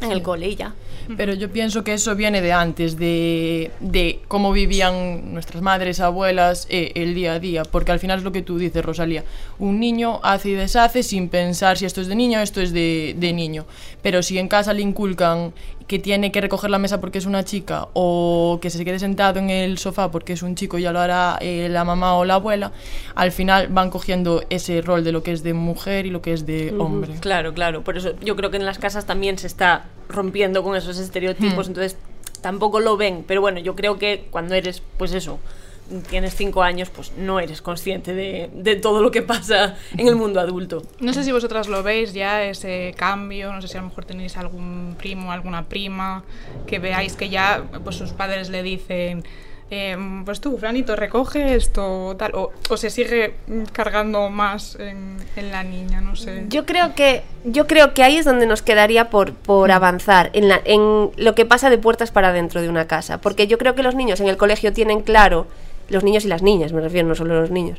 en 0.00 0.12
el 0.12 0.22
cole 0.22 0.48
y 0.48 0.56
ya. 0.56 0.74
Pero 1.16 1.34
yo 1.34 1.50
pienso 1.50 1.82
que 1.82 1.94
eso 1.94 2.14
viene 2.14 2.40
de 2.40 2.52
antes, 2.52 2.96
de, 2.96 3.70
de 3.80 4.20
cómo 4.28 4.52
vivían 4.52 5.32
nuestras 5.32 5.62
madres, 5.62 5.98
abuelas, 6.00 6.66
eh, 6.70 6.92
el 6.94 7.14
día 7.14 7.34
a 7.34 7.40
día. 7.40 7.64
Porque 7.64 7.92
al 7.92 7.98
final 7.98 8.18
es 8.18 8.24
lo 8.24 8.30
que 8.30 8.42
tú 8.42 8.58
dices, 8.58 8.84
Rosalía. 8.84 9.24
Un 9.58 9.80
niño 9.80 10.20
hace 10.22 10.50
y 10.50 10.52
deshace 10.52 11.02
sin 11.02 11.28
pensar 11.28 11.78
si 11.78 11.86
esto 11.86 12.00
es 12.00 12.06
de 12.06 12.14
niña 12.14 12.40
o 12.40 12.42
esto 12.42 12.60
es 12.60 12.72
de, 12.72 13.16
de 13.18 13.32
niño. 13.32 13.66
Pero 14.02 14.22
si 14.22 14.38
en 14.38 14.48
casa 14.48 14.72
le 14.72 14.82
inculcan 14.82 15.52
que 15.88 15.98
tiene 15.98 16.30
que 16.30 16.40
recoger 16.40 16.70
la 16.70 16.78
mesa 16.78 17.00
porque 17.00 17.18
es 17.18 17.26
una 17.26 17.44
chica 17.44 17.88
o 17.94 18.58
que 18.62 18.70
se 18.70 18.84
quede 18.84 18.98
sentado 18.98 19.38
en 19.40 19.50
el 19.50 19.78
sofá 19.78 20.10
porque 20.10 20.34
es 20.34 20.42
un 20.42 20.54
chico 20.54 20.78
y 20.78 20.82
ya 20.82 20.92
lo 20.92 21.00
hará 21.00 21.38
eh, 21.40 21.68
la 21.70 21.82
mamá 21.84 22.14
o 22.14 22.24
la 22.24 22.34
abuela, 22.34 22.72
al 23.14 23.32
final 23.32 23.68
van 23.68 23.90
cogiendo 23.90 24.44
ese 24.50 24.82
rol 24.82 25.02
de 25.02 25.12
lo 25.12 25.22
que 25.22 25.32
es 25.32 25.42
de 25.42 25.54
mujer 25.54 26.04
y 26.06 26.10
lo 26.10 26.20
que 26.22 26.34
es 26.34 26.46
de 26.46 26.74
hombre. 26.78 27.14
Claro, 27.20 27.54
claro. 27.54 27.82
Por 27.82 27.96
eso 27.96 28.12
yo 28.20 28.36
creo 28.36 28.50
que 28.50 28.58
en 28.58 28.66
las 28.66 28.78
casas 28.78 29.06
también 29.06 29.38
se 29.38 29.46
está 29.46 29.86
rompiendo 30.08 30.62
con 30.62 30.76
esos 30.76 30.98
estereotipos, 30.98 31.66
Hmm. 31.66 31.70
entonces 31.70 31.96
tampoco 32.42 32.80
lo 32.80 32.96
ven. 32.96 33.24
Pero 33.26 33.40
bueno, 33.40 33.58
yo 33.58 33.74
creo 33.74 33.98
que 33.98 34.28
cuando 34.30 34.54
eres, 34.54 34.82
pues 34.98 35.12
eso, 35.14 35.38
tienes 36.10 36.34
cinco 36.34 36.62
años, 36.62 36.90
pues 36.90 37.12
no 37.16 37.40
eres 37.40 37.62
consciente 37.62 38.14
de, 38.14 38.50
de 38.52 38.76
todo 38.76 39.02
lo 39.02 39.10
que 39.10 39.22
pasa 39.22 39.76
en 39.96 40.08
el 40.08 40.16
mundo 40.16 40.40
adulto. 40.40 40.82
No 41.00 41.12
sé 41.12 41.24
si 41.24 41.32
vosotras 41.32 41.68
lo 41.68 41.82
veis 41.82 42.12
ya, 42.12 42.44
ese 42.44 42.94
cambio, 42.96 43.52
no 43.52 43.60
sé 43.62 43.68
si 43.68 43.76
a 43.78 43.80
lo 43.80 43.88
mejor 43.88 44.04
tenéis 44.04 44.36
algún 44.36 44.94
primo, 44.98 45.32
alguna 45.32 45.64
prima, 45.64 46.24
que 46.66 46.78
veáis 46.78 47.14
que 47.16 47.28
ya 47.28 47.62
pues 47.84 47.96
sus 47.96 48.12
padres 48.12 48.48
le 48.50 48.62
dicen, 48.62 49.24
em, 49.70 50.24
pues 50.24 50.40
tú, 50.40 50.56
Franito, 50.58 50.96
recoge 50.96 51.54
esto, 51.54 52.14
tal, 52.18 52.32
o, 52.34 52.52
o 52.70 52.76
se 52.76 52.88
sigue 52.90 53.34
cargando 53.72 54.28
más 54.30 54.76
en, 54.76 55.16
en 55.36 55.50
la 55.50 55.62
niña, 55.62 56.00
no 56.00 56.16
sé. 56.16 56.44
Yo 56.48 56.64
creo 56.66 56.94
que 56.94 57.22
yo 57.44 57.66
creo 57.66 57.94
que 57.94 58.02
ahí 58.02 58.16
es 58.16 58.24
donde 58.24 58.46
nos 58.46 58.62
quedaría 58.62 59.10
por, 59.10 59.32
por 59.34 59.70
avanzar 59.70 60.30
en, 60.32 60.48
la- 60.48 60.60
en 60.64 61.10
lo 61.16 61.34
que 61.34 61.44
pasa 61.46 61.70
de 61.70 61.78
puertas 61.78 62.10
para 62.10 62.32
dentro 62.32 62.60
de 62.62 62.68
una 62.68 62.86
casa, 62.86 63.20
porque 63.20 63.46
yo 63.46 63.58
creo 63.58 63.74
que 63.74 63.82
los 63.82 63.94
niños 63.94 64.20
en 64.20 64.28
el 64.28 64.36
colegio 64.36 64.72
tienen 64.72 65.00
claro, 65.02 65.46
los 65.88 66.04
niños 66.04 66.24
y 66.24 66.28
las 66.28 66.42
niñas, 66.42 66.72
me 66.72 66.80
refiero 66.80 67.08
no 67.08 67.14
solo 67.14 67.40
los 67.40 67.50
niños, 67.50 67.78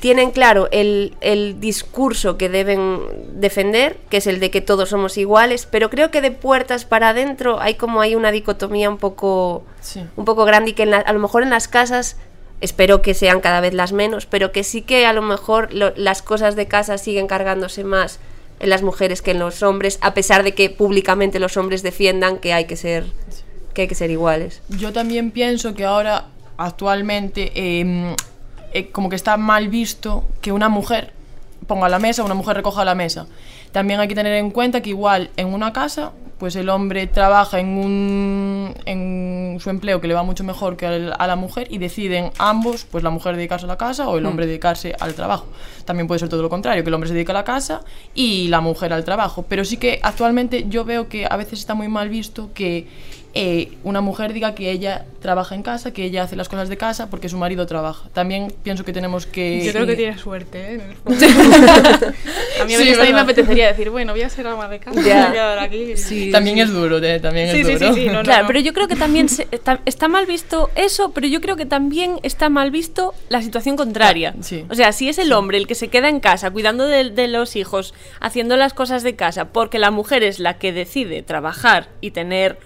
tienen 0.00 0.30
claro 0.30 0.68
el, 0.72 1.14
el 1.20 1.60
discurso 1.60 2.38
que 2.38 2.48
deben 2.48 3.00
defender, 3.34 3.98
que 4.08 4.16
es 4.16 4.26
el 4.26 4.40
de 4.40 4.50
que 4.50 4.60
todos 4.62 4.88
somos 4.88 5.18
iguales, 5.18 5.66
pero 5.70 5.90
creo 5.90 6.10
que 6.10 6.20
de 6.22 6.30
puertas 6.30 6.84
para 6.86 7.10
adentro 7.10 7.60
hay 7.60 7.74
como 7.74 8.00
hay 8.00 8.14
una 8.14 8.32
dicotomía 8.32 8.88
un 8.88 8.96
poco 8.98 9.62
Sí. 9.80 10.00
un 10.16 10.24
poco 10.24 10.44
grande 10.44 10.70
y 10.70 10.74
que 10.74 10.84
en 10.84 10.90
la- 10.90 10.98
a 10.98 11.12
lo 11.12 11.18
mejor 11.18 11.42
en 11.42 11.50
las 11.50 11.68
casas 11.68 12.16
espero 12.62 13.02
que 13.02 13.14
sean 13.14 13.40
cada 13.40 13.60
vez 13.60 13.74
las 13.74 13.92
menos, 13.92 14.26
pero 14.26 14.52
que 14.52 14.64
sí 14.64 14.82
que 14.82 15.04
a 15.06 15.12
lo 15.12 15.22
mejor 15.22 15.72
lo- 15.74 15.92
las 15.96 16.22
cosas 16.22 16.56
de 16.56 16.66
casa 16.66 16.96
siguen 16.98 17.26
cargándose 17.26 17.84
más 17.84 18.20
en 18.58 18.68
las 18.70 18.82
mujeres 18.82 19.22
que 19.22 19.30
en 19.32 19.38
los 19.38 19.62
hombres, 19.62 19.98
a 20.02 20.12
pesar 20.14 20.42
de 20.42 20.52
que 20.52 20.68
públicamente 20.70 21.38
los 21.40 21.56
hombres 21.56 21.82
defiendan 21.82 22.38
que 22.38 22.52
hay 22.54 22.64
que 22.66 22.76
ser 22.76 23.04
que 23.74 23.82
hay 23.82 23.88
que 23.88 23.94
ser 23.94 24.10
iguales. 24.10 24.62
Yo 24.68 24.92
también 24.92 25.30
pienso 25.30 25.74
que 25.74 25.84
ahora, 25.84 26.26
actualmente, 26.60 27.52
eh, 27.54 28.14
eh, 28.72 28.88
como 28.90 29.08
que 29.08 29.16
está 29.16 29.36
mal 29.36 29.68
visto 29.68 30.24
que 30.40 30.52
una 30.52 30.68
mujer 30.68 31.12
ponga 31.66 31.88
la 31.88 31.98
mesa 31.98 32.24
una 32.24 32.34
mujer 32.34 32.56
recoja 32.56 32.84
la 32.84 32.94
mesa. 32.94 33.26
También 33.72 34.00
hay 34.00 34.08
que 34.08 34.14
tener 34.14 34.34
en 34.34 34.50
cuenta 34.50 34.80
que 34.80 34.90
igual 34.90 35.30
en 35.36 35.48
una 35.54 35.72
casa, 35.72 36.10
pues 36.38 36.56
el 36.56 36.68
hombre 36.68 37.06
trabaja 37.06 37.60
en, 37.60 37.68
un, 37.78 38.74
en 38.86 39.58
su 39.60 39.70
empleo 39.70 40.00
que 40.00 40.08
le 40.08 40.14
va 40.14 40.22
mucho 40.24 40.42
mejor 40.42 40.76
que 40.76 40.86
al- 40.86 41.14
a 41.16 41.26
la 41.28 41.36
mujer 41.36 41.68
y 41.70 41.78
deciden 41.78 42.32
ambos, 42.38 42.84
pues 42.90 43.04
la 43.04 43.10
mujer 43.10 43.36
dedicarse 43.36 43.66
a 43.66 43.68
la 43.68 43.76
casa 43.76 44.08
o 44.08 44.18
el 44.18 44.26
hombre 44.26 44.46
dedicarse 44.46 44.96
al 44.98 45.14
trabajo. 45.14 45.46
También 45.84 46.08
puede 46.08 46.18
ser 46.18 46.28
todo 46.28 46.42
lo 46.42 46.48
contrario, 46.48 46.82
que 46.82 46.88
el 46.88 46.94
hombre 46.94 47.08
se 47.08 47.14
dedica 47.14 47.32
a 47.32 47.34
la 47.34 47.44
casa 47.44 47.82
y 48.14 48.48
la 48.48 48.60
mujer 48.60 48.92
al 48.92 49.04
trabajo. 49.04 49.44
Pero 49.48 49.64
sí 49.64 49.76
que 49.76 50.00
actualmente 50.02 50.64
yo 50.68 50.84
veo 50.84 51.08
que 51.08 51.26
a 51.30 51.36
veces 51.36 51.60
está 51.60 51.74
muy 51.74 51.86
mal 51.88 52.08
visto 52.08 52.50
que 52.54 52.88
eh, 53.34 53.72
una 53.84 54.00
mujer 54.00 54.32
diga 54.32 54.54
que 54.54 54.70
ella 54.72 55.04
trabaja 55.20 55.54
en 55.54 55.62
casa, 55.62 55.92
que 55.92 56.04
ella 56.04 56.22
hace 56.24 56.34
las 56.36 56.48
cosas 56.48 56.68
de 56.68 56.76
casa 56.76 57.10
porque 57.10 57.28
su 57.28 57.36
marido 57.36 57.66
trabaja. 57.66 58.08
También 58.12 58.52
pienso 58.62 58.84
que 58.84 58.92
tenemos 58.92 59.26
que... 59.26 59.62
Yo 59.64 59.72
creo 59.72 59.86
que 59.86 59.96
tiene 59.96 60.18
suerte, 60.18 60.58
¿eh? 60.60 60.74
En 60.74 60.80
el 60.80 60.94
fondo. 60.96 61.26
a 62.60 62.64
mí 62.64 62.74
a 62.74 62.78
Sí, 62.78 62.84
veces 62.84 62.96
también 62.96 63.14
me 63.14 63.20
apetecería 63.20 63.68
decir, 63.68 63.90
bueno, 63.90 64.12
voy 64.12 64.22
a 64.22 64.28
ser 64.28 64.46
ama 64.46 64.68
de 64.68 64.78
casa, 64.80 65.00
voy 65.00 65.10
a 65.10 65.30
quedar 65.32 65.58
aquí. 65.58 65.96
Sí, 65.96 66.30
También 66.30 66.56
sí. 66.56 66.62
es 66.62 66.72
duro, 66.72 66.98
eh, 66.98 67.20
también 67.20 67.50
Sí, 67.50 67.60
es 67.60 67.66
sí, 67.66 67.72
duro. 67.74 67.94
sí, 67.94 68.00
sí, 68.00 68.06
no, 68.06 68.12
no, 68.14 68.22
Claro, 68.22 68.42
no. 68.42 68.46
pero 68.48 68.60
yo 68.60 68.72
creo 68.72 68.88
que 68.88 68.96
también 68.96 69.28
se- 69.28 69.46
está, 69.50 69.80
está 69.84 70.08
mal 70.08 70.26
visto 70.26 70.70
eso, 70.74 71.12
pero 71.12 71.26
yo 71.26 71.40
creo 71.40 71.56
que 71.56 71.66
también 71.66 72.16
está 72.22 72.48
mal 72.48 72.70
visto 72.70 73.14
la 73.28 73.42
situación 73.42 73.76
contraria. 73.76 74.34
Sí. 74.40 74.64
O 74.70 74.74
sea, 74.74 74.92
si 74.92 75.08
es 75.08 75.18
el 75.18 75.32
hombre 75.32 75.58
el 75.58 75.66
que 75.66 75.74
se 75.74 75.88
queda 75.88 76.08
en 76.08 76.20
casa 76.20 76.50
cuidando 76.50 76.86
de, 76.86 77.10
de 77.10 77.28
los 77.28 77.56
hijos, 77.56 77.94
haciendo 78.20 78.56
las 78.56 78.74
cosas 78.74 79.02
de 79.02 79.14
casa, 79.16 79.46
porque 79.52 79.78
la 79.78 79.90
mujer 79.90 80.22
es 80.22 80.38
la 80.38 80.58
que 80.58 80.72
decide 80.72 81.22
trabajar 81.22 81.88
y 82.00 82.10
tener, 82.12 82.58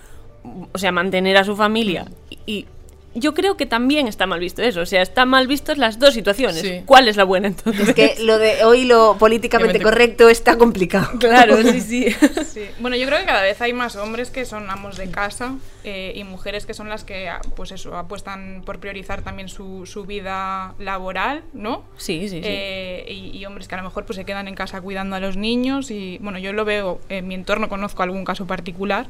o 0.73 0.79
sea, 0.79 0.93
mantener 0.93 1.37
a 1.37 1.45
su 1.45 1.57
familia 1.57 2.07
y, 2.29 2.39
y 2.47 2.67
yo 3.15 3.33
creo 3.33 3.57
que 3.57 3.67
también 3.67 4.09
está 4.09 4.27
mal 4.27 4.41
visto 4.41 4.63
eso, 4.63 4.81
o 4.81 4.87
sea, 4.87 5.01
está 5.01 5.25
mal 5.25 5.47
vistas 5.47 5.79
las 5.79 5.99
dos 5.99 6.15
situaciones. 6.15 6.61
Sí. 6.61 6.83
¿Cuál 6.85 7.09
es 7.09 7.17
la 7.17 7.25
buena 7.25 7.49
entonces? 7.49 7.89
Es 7.89 7.95
que 7.95 8.17
lo 8.21 8.39
de 8.39 8.65
hoy 8.65 8.85
lo 8.85 9.17
políticamente 9.19 9.81
correcto 9.81 10.29
está 10.29 10.59
complicado. 10.59 11.19
Claro, 11.19 11.57
sí, 11.63 11.81
sí. 11.81 12.17
Sí. 12.45 12.67
Bueno, 12.81 12.97
yo 12.97 13.07
creo 13.07 13.21
que 13.21 13.25
cada 13.25 13.43
vez 13.43 13.61
hay 13.61 13.73
más 13.73 13.97
hombres 13.97 14.31
que 14.31 14.45
son 14.45 14.69
amos 14.69 14.97
de 14.97 15.11
casa 15.11 15.55
eh, 15.85 16.13
y 16.17 16.25
mujeres 16.25 16.67
que 16.67 16.75
son 16.75 16.89
las 16.89 17.05
que, 17.05 17.29
ah, 17.29 17.41
pues 17.55 17.71
eso, 17.71 17.97
apuestan 17.97 18.63
por 18.65 18.81
priorizar 18.81 19.23
también 19.23 19.49
su, 19.49 19.87
su 19.87 20.05
vida 20.05 20.75
laboral, 20.79 21.43
¿no? 21.53 21.85
Sí, 21.97 22.29
sí, 22.29 22.41
sí. 22.41 22.43
Eh, 22.43 23.07
y, 23.09 23.39
y 23.39 23.47
hombres 23.47 23.69
que 23.69 23.77
a 23.77 23.79
lo 23.79 23.85
mejor 23.85 24.05
pues 24.07 24.17
se 24.17 24.25
quedan 24.25 24.49
en 24.49 24.55
casa 24.55 24.81
cuidando 24.81 25.15
a 25.15 25.21
los 25.21 25.37
niños 25.37 25.91
y 25.91 26.19
bueno 26.19 26.39
yo 26.39 26.53
lo 26.53 26.65
veo 26.65 27.01
en 27.09 27.29
mi 27.29 27.35
entorno 27.35 27.69
conozco 27.69 28.03
algún 28.03 28.25
caso 28.25 28.47
particular 28.47 29.07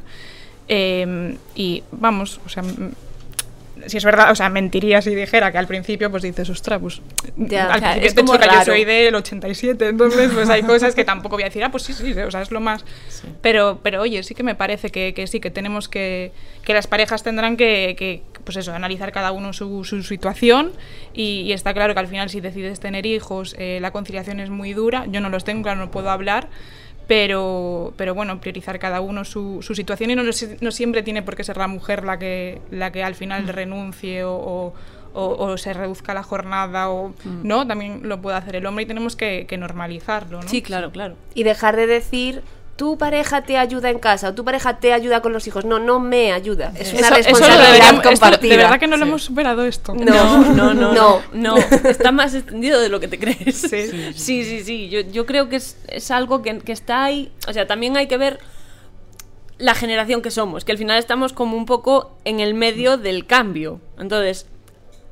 eh, 0.68 1.36
y 1.54 1.82
vamos 1.92 2.40
o 2.44 2.48
sea 2.48 2.62
si 3.86 3.96
es 3.96 4.04
verdad, 4.04 4.30
o 4.30 4.34
sea, 4.34 4.48
mentiría 4.48 5.02
si 5.02 5.14
dijera 5.14 5.50
que 5.52 5.58
al 5.58 5.66
principio 5.66 6.10
pues 6.10 6.22
dices, 6.22 6.48
ostras, 6.48 6.80
pues 6.80 7.02
Ya, 7.36 7.66
al 7.72 7.76
o 7.76 7.80
sea, 7.80 7.92
principio 7.92 8.08
es 8.08 8.14
te 8.14 8.24
choca, 8.32 8.46
yo 8.46 8.52
raro. 8.52 8.64
soy 8.64 8.84
del 8.84 9.14
87, 9.14 9.88
entonces 9.88 10.30
pues 10.32 10.48
hay 10.48 10.62
cosas 10.62 10.94
que 10.94 11.04
tampoco 11.04 11.36
voy 11.36 11.42
a 11.42 11.46
decir, 11.46 11.62
ah, 11.64 11.70
pues 11.70 11.82
sí, 11.82 11.92
sí, 11.92 12.12
o 12.12 12.30
sea, 12.30 12.42
es 12.42 12.50
lo 12.50 12.60
más... 12.60 12.84
Pero, 13.42 13.80
pero 13.82 14.00
oye, 14.00 14.22
sí 14.22 14.34
que 14.34 14.42
me 14.42 14.54
parece 14.54 14.90
que, 14.90 15.12
que 15.12 15.26
sí, 15.26 15.40
que 15.40 15.50
tenemos 15.50 15.88
que, 15.88 16.32
que 16.62 16.72
las 16.72 16.86
parejas 16.86 17.22
tendrán 17.22 17.56
que, 17.56 17.94
que, 17.98 18.22
pues 18.44 18.56
eso, 18.56 18.72
analizar 18.72 19.12
cada 19.12 19.32
uno 19.32 19.52
su, 19.52 19.84
su 19.84 20.02
situación 20.02 20.72
y, 21.12 21.40
y 21.40 21.52
está 21.52 21.74
claro 21.74 21.94
que 21.94 22.00
al 22.00 22.08
final 22.08 22.30
si 22.30 22.40
decides 22.40 22.80
tener 22.80 23.06
hijos, 23.06 23.54
eh, 23.58 23.78
la 23.80 23.90
conciliación 23.90 24.40
es 24.40 24.50
muy 24.50 24.72
dura, 24.72 25.06
yo 25.10 25.20
no 25.20 25.28
los 25.30 25.44
tengo, 25.44 25.62
claro, 25.62 25.80
no 25.80 25.90
puedo 25.90 26.10
hablar, 26.10 26.48
pero, 27.06 27.92
pero 27.96 28.14
bueno, 28.14 28.40
priorizar 28.40 28.78
cada 28.78 29.00
uno 29.00 29.24
su, 29.24 29.60
su 29.62 29.74
situación 29.74 30.10
y 30.10 30.14
no, 30.16 30.22
no 30.24 30.70
siempre 30.70 31.02
tiene 31.02 31.22
por 31.22 31.36
qué 31.36 31.44
ser 31.44 31.56
la 31.56 31.68
mujer 31.68 32.04
la 32.04 32.18
que, 32.18 32.60
la 32.70 32.90
que 32.92 33.02
al 33.04 33.14
final 33.14 33.46
renuncie 33.48 34.24
o, 34.24 34.34
o, 34.34 34.74
o- 35.12 35.36
o 35.44 35.56
se 35.58 35.72
reduzca 35.74 36.14
la 36.14 36.22
jornada 36.22 36.90
o 36.90 37.14
no, 37.42 37.66
también 37.66 38.00
lo 38.08 38.20
puede 38.20 38.36
hacer 38.36 38.56
el 38.56 38.66
hombre 38.66 38.84
y 38.84 38.86
tenemos 38.86 39.16
que, 39.16 39.46
que 39.46 39.56
normalizarlo, 39.58 40.40
¿no? 40.42 40.48
Sí, 40.48 40.62
claro, 40.62 40.90
claro. 40.90 41.14
Y 41.34 41.42
dejar 41.44 41.76
de 41.76 41.86
decir, 41.86 42.42
tu 42.76 42.98
pareja 42.98 43.42
te 43.42 43.56
ayuda 43.56 43.88
en 43.90 44.00
casa 44.00 44.30
o 44.30 44.34
tu 44.34 44.44
pareja 44.44 44.78
te 44.80 44.92
ayuda 44.92 45.20
con 45.22 45.32
los 45.32 45.46
hijos. 45.46 45.64
No, 45.64 45.78
no 45.78 46.00
me 46.00 46.32
ayuda. 46.32 46.72
Es 46.76 46.92
una 46.92 47.06
Eso- 47.06 47.14
eso 47.16 47.30
lo 47.30 47.38
responsabilidad 47.38 47.94
esto- 47.94 48.02
compartida. 48.10 48.50
de 48.50 48.56
verdad 48.56 48.80
que 48.80 48.86
no 48.88 48.96
lo 48.96 49.04
hemos 49.06 49.22
superado 49.22 49.64
esto. 49.64 49.94
No, 49.94 50.04
No, 50.04 50.54
no, 50.54 50.74
no, 50.74 50.92
No. 50.92 51.22
no, 51.32 51.56
Está 51.56 52.10
más 52.10 52.34
extendido 52.34 52.80
de 52.80 52.88
lo 52.88 52.98
que 52.98 53.06
te 53.08 53.18
crees. 53.18 53.56
Sí. 53.60 54.12
sí, 54.14 54.44
sí. 54.44 54.64
sí. 54.64 54.88
Yo, 54.88 55.00
yo 55.02 55.24
creo 55.24 55.48
que 55.48 55.56
es, 55.56 55.76
es 55.88 56.10
algo 56.10 56.42
que, 56.42 56.58
que 56.58 56.72
está 56.72 57.04
ahí. 57.04 57.30
O 57.46 57.52
sea, 57.52 57.66
también 57.66 57.96
hay 57.96 58.08
que 58.08 58.16
ver 58.16 58.40
la 59.58 59.76
generación 59.76 60.20
que 60.20 60.32
somos, 60.32 60.64
que 60.64 60.72
al 60.72 60.78
final 60.78 60.98
estamos 60.98 61.32
como 61.32 61.56
un 61.56 61.66
poco 61.66 62.16
en 62.24 62.40
el 62.40 62.54
medio 62.54 62.96
del 62.98 63.24
cambio. 63.26 63.80
Entonces, 64.00 64.46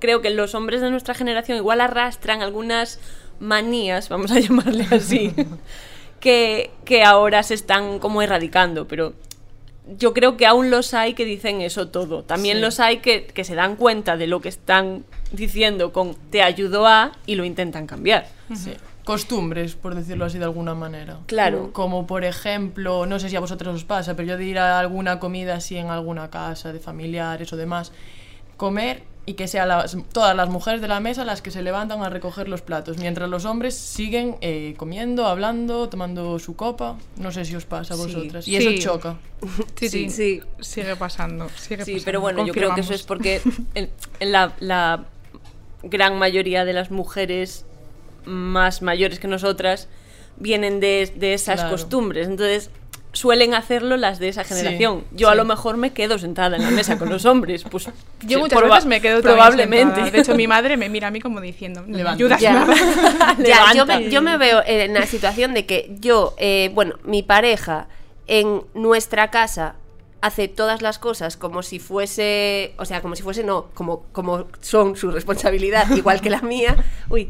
creo 0.01 0.21
que 0.21 0.31
los 0.31 0.57
hombres 0.57 0.81
de 0.81 0.91
nuestra 0.91 1.15
generación 1.15 1.57
igual 1.59 1.81
arrastran 1.81 2.43
algunas 2.43 2.99
manías, 3.39 4.09
vamos 4.09 4.33
a 4.33 4.41
llamarle 4.41 4.85
así, 4.91 5.33
que, 6.23 6.71
que 6.85 7.03
ahora 7.03 7.43
se 7.43 7.55
están 7.55 7.99
como 7.99 8.23
erradicando, 8.23 8.87
pero 8.87 9.13
yo 9.99 10.15
creo 10.15 10.37
que 10.37 10.47
aún 10.47 10.71
los 10.71 10.95
hay 10.95 11.15
que 11.15 11.25
dicen 11.25 11.61
eso 11.61 11.89
todo. 11.89 12.23
También 12.23 12.59
Sí. 12.59 12.61
los 12.63 12.79
hay 12.79 12.99
que, 12.99 13.27
que 13.27 13.43
se 13.43 13.57
dan 13.57 13.75
cuenta 13.75 14.17
de 14.17 14.29
lo 14.29 14.41
que 14.41 14.49
están 14.49 15.05
diciendo 15.33 15.93
con 15.93 16.15
te 16.31 16.41
ayudó 16.43 16.87
a 16.87 17.11
y 17.27 17.35
lo 17.35 17.45
intentan 17.45 17.87
cambiar. 17.89 18.29
Sí. 18.55 18.73
Costumbres, 19.05 19.75
por 19.75 19.97
decirlo 19.97 20.25
así 20.25 20.39
de 20.39 20.45
alguna 20.45 20.77
manera. 20.77 21.19
Claro. 21.27 21.71
Como 21.73 22.07
por 22.07 22.25
ejemplo, 22.25 23.05
no 23.07 23.19
sé 23.19 23.29
si 23.29 23.35
a 23.35 23.41
vosotros 23.41 23.75
os 23.75 23.85
pasa, 23.85 24.15
pero 24.15 24.29
yo 24.29 24.37
de 24.37 24.45
ir 24.45 24.61
a 24.61 24.79
alguna 24.79 25.19
comida 25.19 25.57
así 25.57 25.77
en 25.77 25.91
alguna 25.91 26.31
casa 26.31 26.73
de 26.73 26.79
familiares 26.79 27.53
o 27.53 27.57
demás, 27.57 27.91
comer 28.57 29.03
y 29.25 29.35
que 29.35 29.47
sean 29.47 29.69
las, 29.69 29.97
todas 30.13 30.35
las 30.35 30.49
mujeres 30.49 30.81
de 30.81 30.89
la 30.89 30.99
mesa 30.99 31.25
las 31.25 31.43
que 31.43 31.51
se 31.53 31.63
levantan 31.63 32.03
a 32.03 32.09
recoger 32.11 32.49
los 32.49 32.61
platos, 32.61 32.99
mientras 32.99 33.29
los 33.31 33.45
hombres 33.45 33.77
siguen 33.77 34.37
eh, 34.41 34.75
comiendo, 34.77 35.27
hablando, 35.27 35.89
tomando 35.89 36.39
su 36.41 36.57
copa. 36.57 36.97
No 37.17 37.31
sé 37.31 37.45
si 37.45 37.55
os 37.55 37.65
pasa 37.65 37.95
a 37.95 37.97
Sí. 37.97 38.03
vosotras. 38.03 38.49
Y 38.49 38.57
Sí. 38.59 38.67
eso 38.67 38.83
choca. 38.93 39.17
Sí, 39.77 39.89
sí, 39.89 40.11
Sí. 40.11 40.41
Sigue 40.61 40.97
pasando. 40.97 41.49
Sigue 41.51 41.85
Sí, 41.85 41.93
pasando, 41.93 42.05
pero 42.05 42.21
bueno, 42.21 42.45
yo 42.47 42.53
creo 42.53 42.75
que 42.75 42.81
eso 42.81 42.95
es 42.95 43.03
porque 43.05 43.41
en, 43.75 43.91
en 44.19 44.33
la, 44.33 44.55
la 44.59 45.05
gran 45.85 46.19
mayoría 46.19 46.65
de 46.65 46.73
las 46.73 46.91
mujeres 46.91 47.65
más 48.25 48.83
mayores 48.83 49.19
que 49.21 49.29
nosotras 49.29 49.89
vienen 50.37 50.81
de, 50.81 51.13
de 51.15 51.35
esas 51.35 51.57
Claro. 51.61 51.71
costumbres. 51.71 52.27
Entonces 52.27 52.71
suelen 53.13 53.53
hacerlo 53.55 53.97
las 53.97 54.19
de 54.19 54.29
esa 54.29 54.43
Sí, 54.45 54.55
generación. 54.55 55.05
Yo 55.13 55.29
a 55.29 55.35
lo 55.35 55.45
mejor 55.45 55.77
me 55.77 55.93
quedo 55.93 56.19
sentada 56.19 56.57
en 56.57 56.63
la 56.63 56.71
mesa 56.71 56.99
con 56.99 57.09
los 57.11 57.25
hombres. 57.27 57.65
Pues 57.71 57.89
Yo 58.23 58.39
muchas 58.39 58.59
proba- 58.59 58.77
veces 58.77 58.87
me 58.87 59.01
quedo 59.01 59.21
probablemente. 59.23 59.95
sentada. 59.95 60.11
De 60.11 60.19
hecho, 60.21 60.35
mi 60.35 60.47
madre 60.49 60.77
me 60.77 60.89
mira 60.89 61.09
a 61.09 61.11
mí 61.11 61.21
como 61.21 61.41
diciendo, 61.41 61.85
¿me 61.87 62.03
ayudas 62.09 62.41
Ya. 62.41 62.53
nada?". 62.55 62.75
Ya, 63.39 63.67
yo, 63.75 63.85
Levanta. 63.85 63.99
me, 64.01 64.11
yo 64.11 64.23
me 64.23 64.37
veo 64.39 64.63
en 64.65 64.95
la 64.95 65.07
situación 65.07 65.53
de 65.55 65.67
que 65.67 65.95
yo, 66.01 66.35
eh, 66.39 66.71
bueno, 66.75 66.95
mi 67.05 67.23
pareja 67.23 67.87
en 68.27 68.63
nuestra 68.75 69.31
casa 69.31 69.75
hace 70.23 70.47
todas 70.49 70.83
las 70.83 70.99
cosas 71.01 71.37
como 71.37 71.63
si 71.63 71.81
fuese, 71.81 72.75
o 72.79 72.85
sea, 72.85 73.03
como 73.03 73.17
si 73.17 73.23
fuese, 73.23 73.43
no, 73.45 73.67
como, 73.75 74.05
como 74.13 74.47
son 74.61 74.97
su 74.97 75.11
responsabilidad, 75.11 75.91
igual 75.97 76.21
que 76.21 76.31
la 76.31 76.41
mía. 76.41 76.77
Uy. 77.11 77.29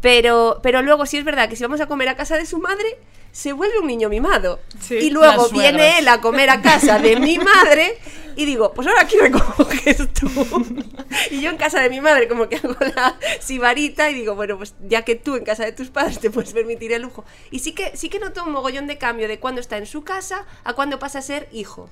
Pero, 0.00 0.60
pero 0.62 0.82
luego 0.82 1.06
sí 1.06 1.18
es 1.18 1.24
verdad 1.24 1.48
que 1.48 1.56
si 1.56 1.62
vamos 1.62 1.80
a 1.80 1.86
comer 1.86 2.08
a 2.08 2.16
casa 2.16 2.36
de 2.36 2.46
su 2.46 2.58
madre, 2.58 2.98
se 3.34 3.52
vuelve 3.52 3.80
un 3.80 3.88
niño 3.88 4.08
mimado. 4.08 4.60
Sí, 4.80 4.94
y 4.94 5.10
luego 5.10 5.48
viene 5.48 5.98
él 5.98 6.06
a 6.06 6.20
comer 6.20 6.50
a 6.50 6.62
casa 6.62 7.00
de 7.00 7.16
mi 7.16 7.36
madre 7.38 7.98
y 8.36 8.44
digo, 8.44 8.72
pues 8.72 8.86
ahora 8.86 9.02
aquí 9.02 9.16
recoges 9.20 10.08
tú. 10.12 10.30
y 11.32 11.40
yo 11.40 11.50
en 11.50 11.56
casa 11.56 11.80
de 11.80 11.90
mi 11.90 12.00
madre 12.00 12.28
como 12.28 12.48
que 12.48 12.56
hago 12.56 12.76
la 12.94 13.18
sibarita 13.40 14.08
y 14.08 14.14
digo, 14.14 14.36
bueno, 14.36 14.56
pues 14.56 14.76
ya 14.86 15.02
que 15.02 15.16
tú 15.16 15.34
en 15.34 15.44
casa 15.44 15.64
de 15.64 15.72
tus 15.72 15.90
padres 15.90 16.20
te 16.20 16.30
puedes 16.30 16.52
permitir 16.52 16.92
el 16.92 17.02
lujo. 17.02 17.24
Y 17.50 17.58
sí 17.58 17.72
que, 17.72 17.96
sí 17.96 18.08
que 18.08 18.20
noto 18.20 18.44
un 18.44 18.52
mogollón 18.52 18.86
de 18.86 18.98
cambio 18.98 19.26
de 19.26 19.40
cuando 19.40 19.60
está 19.60 19.78
en 19.78 19.86
su 19.86 20.04
casa 20.04 20.46
a 20.62 20.74
cuando 20.74 21.00
pasa 21.00 21.18
a 21.18 21.22
ser 21.22 21.48
hijo. 21.50 21.90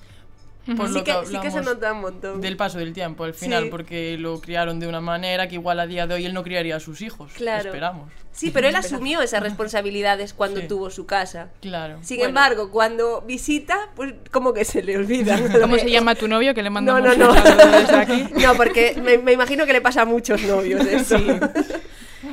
Por 0.76 0.86
Sí 0.88 0.94
lo 0.94 1.02
que, 1.02 1.12
sí 1.26 1.36
que 1.40 1.50
se 1.50 1.60
nota 1.60 1.92
un 1.92 2.00
montón. 2.02 2.40
Del 2.40 2.56
paso 2.56 2.78
del 2.78 2.92
tiempo, 2.92 3.24
al 3.24 3.34
final, 3.34 3.64
Sí. 3.64 3.68
porque 3.70 4.16
lo 4.16 4.40
criaron 4.40 4.78
de 4.78 4.86
una 4.86 5.00
manera 5.00 5.48
que 5.48 5.56
igual 5.56 5.80
a 5.80 5.86
día 5.88 6.06
de 6.06 6.14
hoy 6.14 6.24
él 6.24 6.32
no 6.34 6.44
criaría 6.44 6.76
a 6.76 6.80
sus 6.80 7.00
hijos. 7.02 7.32
Claro. 7.34 7.64
Esperamos. 7.70 8.12
Sí, 8.30 8.52
pero 8.52 8.68
él 8.68 8.76
asumió 9.02 9.20
esas 9.22 9.42
responsabilidades 9.42 10.32
cuando 10.34 10.60
Sí. 10.60 10.68
tuvo 10.68 10.90
su 10.90 11.04
casa. 11.04 11.48
Claro. 11.60 11.98
Sin 12.02 12.18
Bueno, 12.18 12.28
embargo, 12.28 12.70
cuando 12.70 13.22
visita, 13.22 13.90
pues 13.96 14.14
como 14.30 14.52
que 14.54 14.64
se 14.64 14.84
le 14.84 14.96
olvida. 14.96 15.36
¿Cómo 15.60 15.76
se 15.78 15.90
llama 15.90 16.14
tu 16.14 16.28
novio? 16.28 16.54
Que 16.54 16.62
le 16.62 16.70
No, 16.70 16.74
mandamos 16.74 17.18
no, 17.18 17.34
no. 17.34 17.34
desde 17.34 17.96
aquí. 17.96 18.26
No, 18.40 18.54
porque 18.54 18.94
me, 19.02 19.18
me 19.18 19.32
imagino 19.32 19.66
que 19.66 19.72
le 19.72 19.80
pasa 19.80 20.02
a 20.02 20.04
muchos 20.04 20.40
novios 20.42 20.86
eso. 20.86 21.16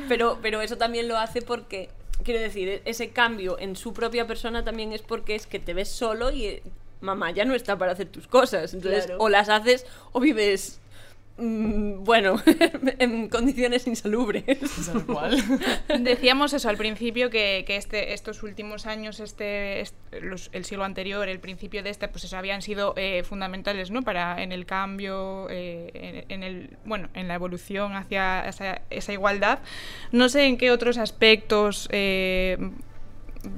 Pero, 0.08 0.38
pero 0.40 0.60
eso 0.60 0.76
también 0.76 1.08
lo 1.08 1.18
hace 1.18 1.42
porque, 1.42 1.88
quiero 2.24 2.40
decir, 2.40 2.68
e- 2.68 2.82
ese 2.84 3.10
cambio 3.10 3.58
en 3.58 3.76
su 3.76 3.92
propia 3.92 4.26
persona 4.26 4.64
también 4.64 4.92
es 4.92 5.02
porque 5.02 5.34
es 5.34 5.46
que 5.46 5.58
te 5.58 5.74
ves 5.74 5.88
solo 5.88 6.30
y 6.30 6.62
mamá 7.00 7.30
ya 7.30 7.44
no 7.44 7.54
está 7.54 7.76
para 7.78 7.92
hacer 7.92 8.08
tus 8.08 8.26
cosas. 8.26 8.74
Entonces, 8.74 9.06
Claro. 9.06 9.20
o 9.22 9.28
las 9.28 9.48
haces 9.48 9.86
o 10.12 10.20
vives, 10.20 10.80
mm, 11.38 12.04
bueno, 12.04 12.36
en 12.98 13.28
condiciones 13.28 13.86
insalubres. 13.86 14.44
Tal 14.92 15.06
cual. 15.06 15.36
Decíamos 16.00 16.52
eso 16.52 16.68
al 16.68 16.76
principio 16.76 17.30
que, 17.30 17.64
que 17.66 17.76
este, 17.76 18.12
estos 18.12 18.42
últimos 18.42 18.84
años, 18.86 19.18
este, 19.20 19.82
los- 20.20 20.50
el 20.52 20.64
siglo 20.66 20.84
anterior, 20.84 21.26
el 21.28 21.40
principio 21.40 21.82
de 21.82 21.88
este, 21.90 22.08
pues 22.08 22.24
eso 22.24 22.36
habían 22.36 22.60
sido 22.60 22.92
eh, 22.98 23.22
fundamentales, 23.22 23.90
¿no? 23.90 24.02
Para 24.02 24.42
en 24.42 24.52
el 24.52 24.66
cambio, 24.66 25.46
eh, 25.48 26.24
en, 26.28 26.42
en 26.42 26.42
el, 26.42 26.76
bueno, 26.84 27.08
en 27.14 27.28
la 27.28 27.34
evolución 27.34 27.94
hacia 27.96 28.46
esa, 28.46 28.82
esa 28.90 29.12
igualdad. 29.14 29.60
No 30.12 30.28
sé 30.28 30.44
en 30.44 30.58
qué 30.58 30.70
otros 30.70 30.98
aspectos 30.98 31.88
eh, 31.92 32.58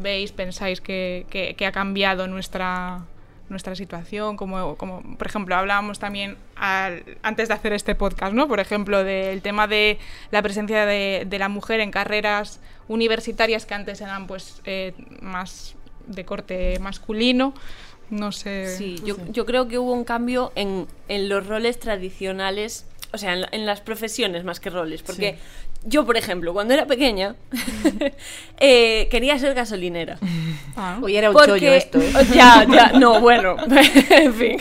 veis, 0.00 0.30
pensáis 0.30 0.80
que, 0.80 1.26
que- 1.30 1.54
que 1.56 1.66
ha 1.66 1.72
cambiado 1.72 2.28
nuestra 2.28 3.06
nuestra 3.52 3.76
situación, 3.76 4.36
como, 4.36 4.76
como 4.76 5.02
por 5.16 5.26
ejemplo 5.28 5.54
hablábamos 5.54 6.00
también 6.00 6.36
al- 6.56 7.04
antes 7.22 7.46
de 7.48 7.54
hacer 7.54 7.72
este 7.72 7.94
podcast, 7.94 8.34
¿no? 8.34 8.48
Por 8.48 8.58
ejemplo, 8.58 9.04
del 9.04 9.40
tema 9.42 9.68
de 9.68 9.98
la 10.32 10.42
presencia 10.42 10.84
de, 10.86 11.24
de 11.26 11.38
la 11.38 11.48
mujer 11.48 11.78
en 11.78 11.92
carreras 11.92 12.58
universitarias 12.88 13.64
que 13.64 13.74
antes 13.74 14.00
eran 14.00 14.26
pues 14.26 14.60
eh, 14.64 14.92
más 15.20 15.76
de 16.08 16.24
corte 16.24 16.78
masculino. 16.80 17.54
No 18.10 18.30
sé. 18.32 18.76
Sí, 18.76 19.00
yo, 19.06 19.16
yo 19.30 19.46
creo 19.46 19.68
que 19.68 19.78
hubo 19.78 19.92
un 19.92 20.04
cambio 20.04 20.52
en, 20.54 20.86
en 21.08 21.28
los 21.30 21.46
roles 21.46 21.78
tradicionales, 21.80 22.84
o 23.12 23.18
sea, 23.18 23.32
en, 23.34 23.42
la- 23.42 23.48
en 23.52 23.66
las 23.66 23.80
profesiones 23.80 24.44
más 24.44 24.58
que 24.60 24.70
roles, 24.70 25.02
porque 25.02 25.36
yo, 25.84 26.06
por 26.06 26.16
ejemplo, 26.16 26.52
cuando 26.52 26.74
era 26.74 26.86
pequeña, 26.86 27.34
eh, 28.60 29.08
quería 29.10 29.38
ser 29.38 29.54
gasolinera. 29.54 30.18
Ah. 30.74 30.98
Hoy 31.02 31.16
era 31.18 31.28
un 31.28 31.34
Porque, 31.34 31.50
chollo 31.50 31.72
esto, 31.72 32.00
¿eh? 32.00 32.10
Ya, 32.34 32.66
ya, 32.66 32.92
no, 32.98 33.20
bueno, 33.20 33.56
en 34.08 34.32
fin. 34.32 34.56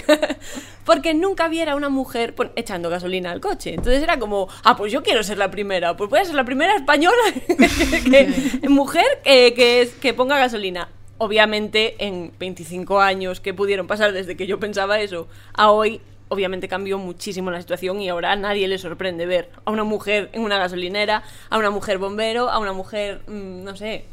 Porque 0.83 1.13
nunca 1.13 1.47
viera 1.47 1.73
una 1.73 1.87
mujer 1.87 2.35
pon- 2.35 2.51
echando 2.57 2.89
gasolina 2.89 3.31
al 3.31 3.39
coche. 3.39 3.69
Entonces 3.75 4.03
era 4.03 4.19
como, 4.19 4.49
ah, 4.65 4.75
pues 4.75 4.91
yo 4.91 5.03
quiero 5.03 5.23
ser 5.23 5.37
la 5.37 5.49
primera. 5.49 5.95
Pues 5.95 6.09
voy 6.09 6.19
a 6.19 6.25
ser 6.25 6.35
la 6.35 6.43
primera 6.43 6.75
española 6.75 7.15
que, 7.47 8.67
mujer 8.67 9.05
que, 9.23 9.53
que, 9.55 9.81
es- 9.83 9.93
que 9.93 10.13
ponga 10.13 10.37
gasolina. 10.37 10.89
Obviamente, 11.17 11.95
en 11.99 12.33
25 12.37 12.99
años 12.99 13.39
que 13.39 13.53
pudieron 13.53 13.87
pasar 13.87 14.11
desde 14.11 14.35
que 14.35 14.47
yo 14.47 14.59
pensaba 14.59 14.99
eso 14.99 15.29
a 15.53 15.71
hoy, 15.71 16.01
obviamente 16.31 16.69
cambió 16.69 16.97
muchísimo 16.97 17.51
la 17.51 17.59
situación 17.59 18.01
y 18.01 18.07
ahora 18.07 18.31
a 18.31 18.35
nadie 18.37 18.69
le 18.69 18.77
sorprende 18.77 19.25
ver 19.25 19.49
a 19.65 19.71
una 19.71 19.83
mujer 19.83 20.29
en 20.31 20.43
una 20.43 20.57
gasolinera, 20.57 21.23
a 21.49 21.57
una 21.57 21.69
mujer 21.69 21.97
bombero, 21.97 22.49
a 22.49 22.57
una 22.57 22.71
mujer, 22.71 23.21
mm, 23.27 23.63
no 23.65 23.75
sé, 23.75 24.05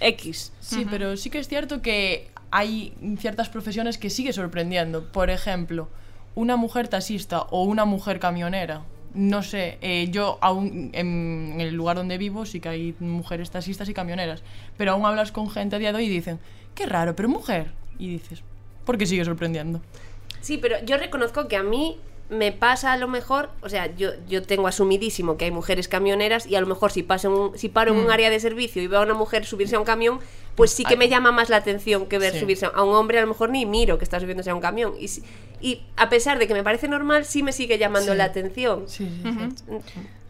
X. 0.00 0.52
Sí, 0.60 0.86
pero 0.90 1.16
sí 1.16 1.30
que 1.30 1.38
es 1.38 1.48
cierto 1.48 1.80
que 1.80 2.28
hay 2.50 2.92
ciertas 3.18 3.48
profesiones 3.48 3.96
que 3.96 4.10
sigue 4.10 4.34
sorprendiendo. 4.34 5.10
Por 5.10 5.30
ejemplo, 5.30 5.88
una 6.34 6.56
mujer 6.56 6.88
taxista 6.88 7.40
o 7.40 7.62
una 7.62 7.86
mujer 7.86 8.20
camionera. 8.20 8.82
No 9.14 9.42
sé, 9.42 9.78
eh, 9.80 10.08
yo 10.10 10.36
aún 10.42 10.90
en 10.92 11.56
el 11.58 11.74
lugar 11.74 11.96
donde 11.96 12.18
vivo 12.18 12.44
sí 12.44 12.60
que 12.60 12.68
hay 12.68 12.94
mujeres 13.00 13.50
taxistas 13.50 13.88
y 13.88 13.94
camioneras, 13.94 14.42
pero 14.76 14.92
aún 14.92 15.06
hablas 15.06 15.32
con 15.32 15.48
gente 15.48 15.76
a 15.76 15.78
día 15.78 15.92
de 15.92 15.98
hoy 15.98 16.04
y 16.04 16.10
dicen, 16.10 16.38
qué 16.74 16.84
raro, 16.84 17.16
pero 17.16 17.30
mujer. 17.30 17.72
Y 17.98 18.10
dices, 18.10 18.42
¿por 18.84 18.98
qué 18.98 19.06
sigue 19.06 19.24
sorprendiendo? 19.24 19.80
Sí, 20.40 20.58
pero 20.58 20.76
yo 20.84 20.96
reconozco 20.96 21.48
que 21.48 21.56
a 21.56 21.62
mí 21.62 21.98
me 22.28 22.50
pasa 22.50 22.92
a 22.92 22.96
lo 22.96 23.06
mejor, 23.06 23.50
o 23.62 23.68
sea, 23.68 23.94
yo, 23.94 24.10
yo 24.28 24.42
tengo 24.42 24.66
asumidísimo 24.66 25.36
que 25.36 25.44
hay 25.44 25.50
mujeres 25.52 25.86
camioneras 25.86 26.44
y 26.46 26.56
a 26.56 26.60
lo 26.60 26.66
mejor 26.66 26.90
si 26.90 27.02
paso 27.04 27.28
en 27.28 27.34
un, 27.34 27.58
si 27.58 27.68
paro 27.68 27.92
en 27.92 27.98
un 28.00 28.10
área 28.10 28.30
de 28.30 28.40
servicio 28.40 28.82
y 28.82 28.88
veo 28.88 28.98
a 29.00 29.02
una 29.04 29.14
mujer 29.14 29.44
subirse 29.46 29.76
a 29.76 29.78
un 29.78 29.84
camión, 29.84 30.18
pues 30.56 30.72
sí 30.72 30.84
que 30.84 30.96
me 30.96 31.08
llama 31.08 31.30
más 31.30 31.50
la 31.50 31.56
atención 31.58 32.06
que 32.06 32.18
ver 32.18 32.32
Sí. 32.32 32.40
subirse 32.40 32.66
a 32.66 32.82
un 32.82 32.94
hombre, 32.96 33.18
a 33.18 33.20
lo 33.20 33.28
mejor 33.28 33.50
ni 33.50 33.64
miro 33.64 33.98
que 33.98 34.04
está 34.04 34.18
subiéndose 34.18 34.50
a 34.50 34.54
un 34.56 34.60
camión. 34.60 34.94
Y, 35.60 35.82
a 35.96 36.08
pesar 36.08 36.38
de 36.40 36.46
que 36.48 36.54
me 36.54 36.62
parece 36.64 36.88
normal, 36.88 37.24
sí 37.24 37.42
me 37.44 37.52
sigue 37.52 37.78
llamando 37.78 38.12
Sí. 38.12 38.18
la 38.18 38.24
atención. 38.24 38.84
Sí. 38.88 39.08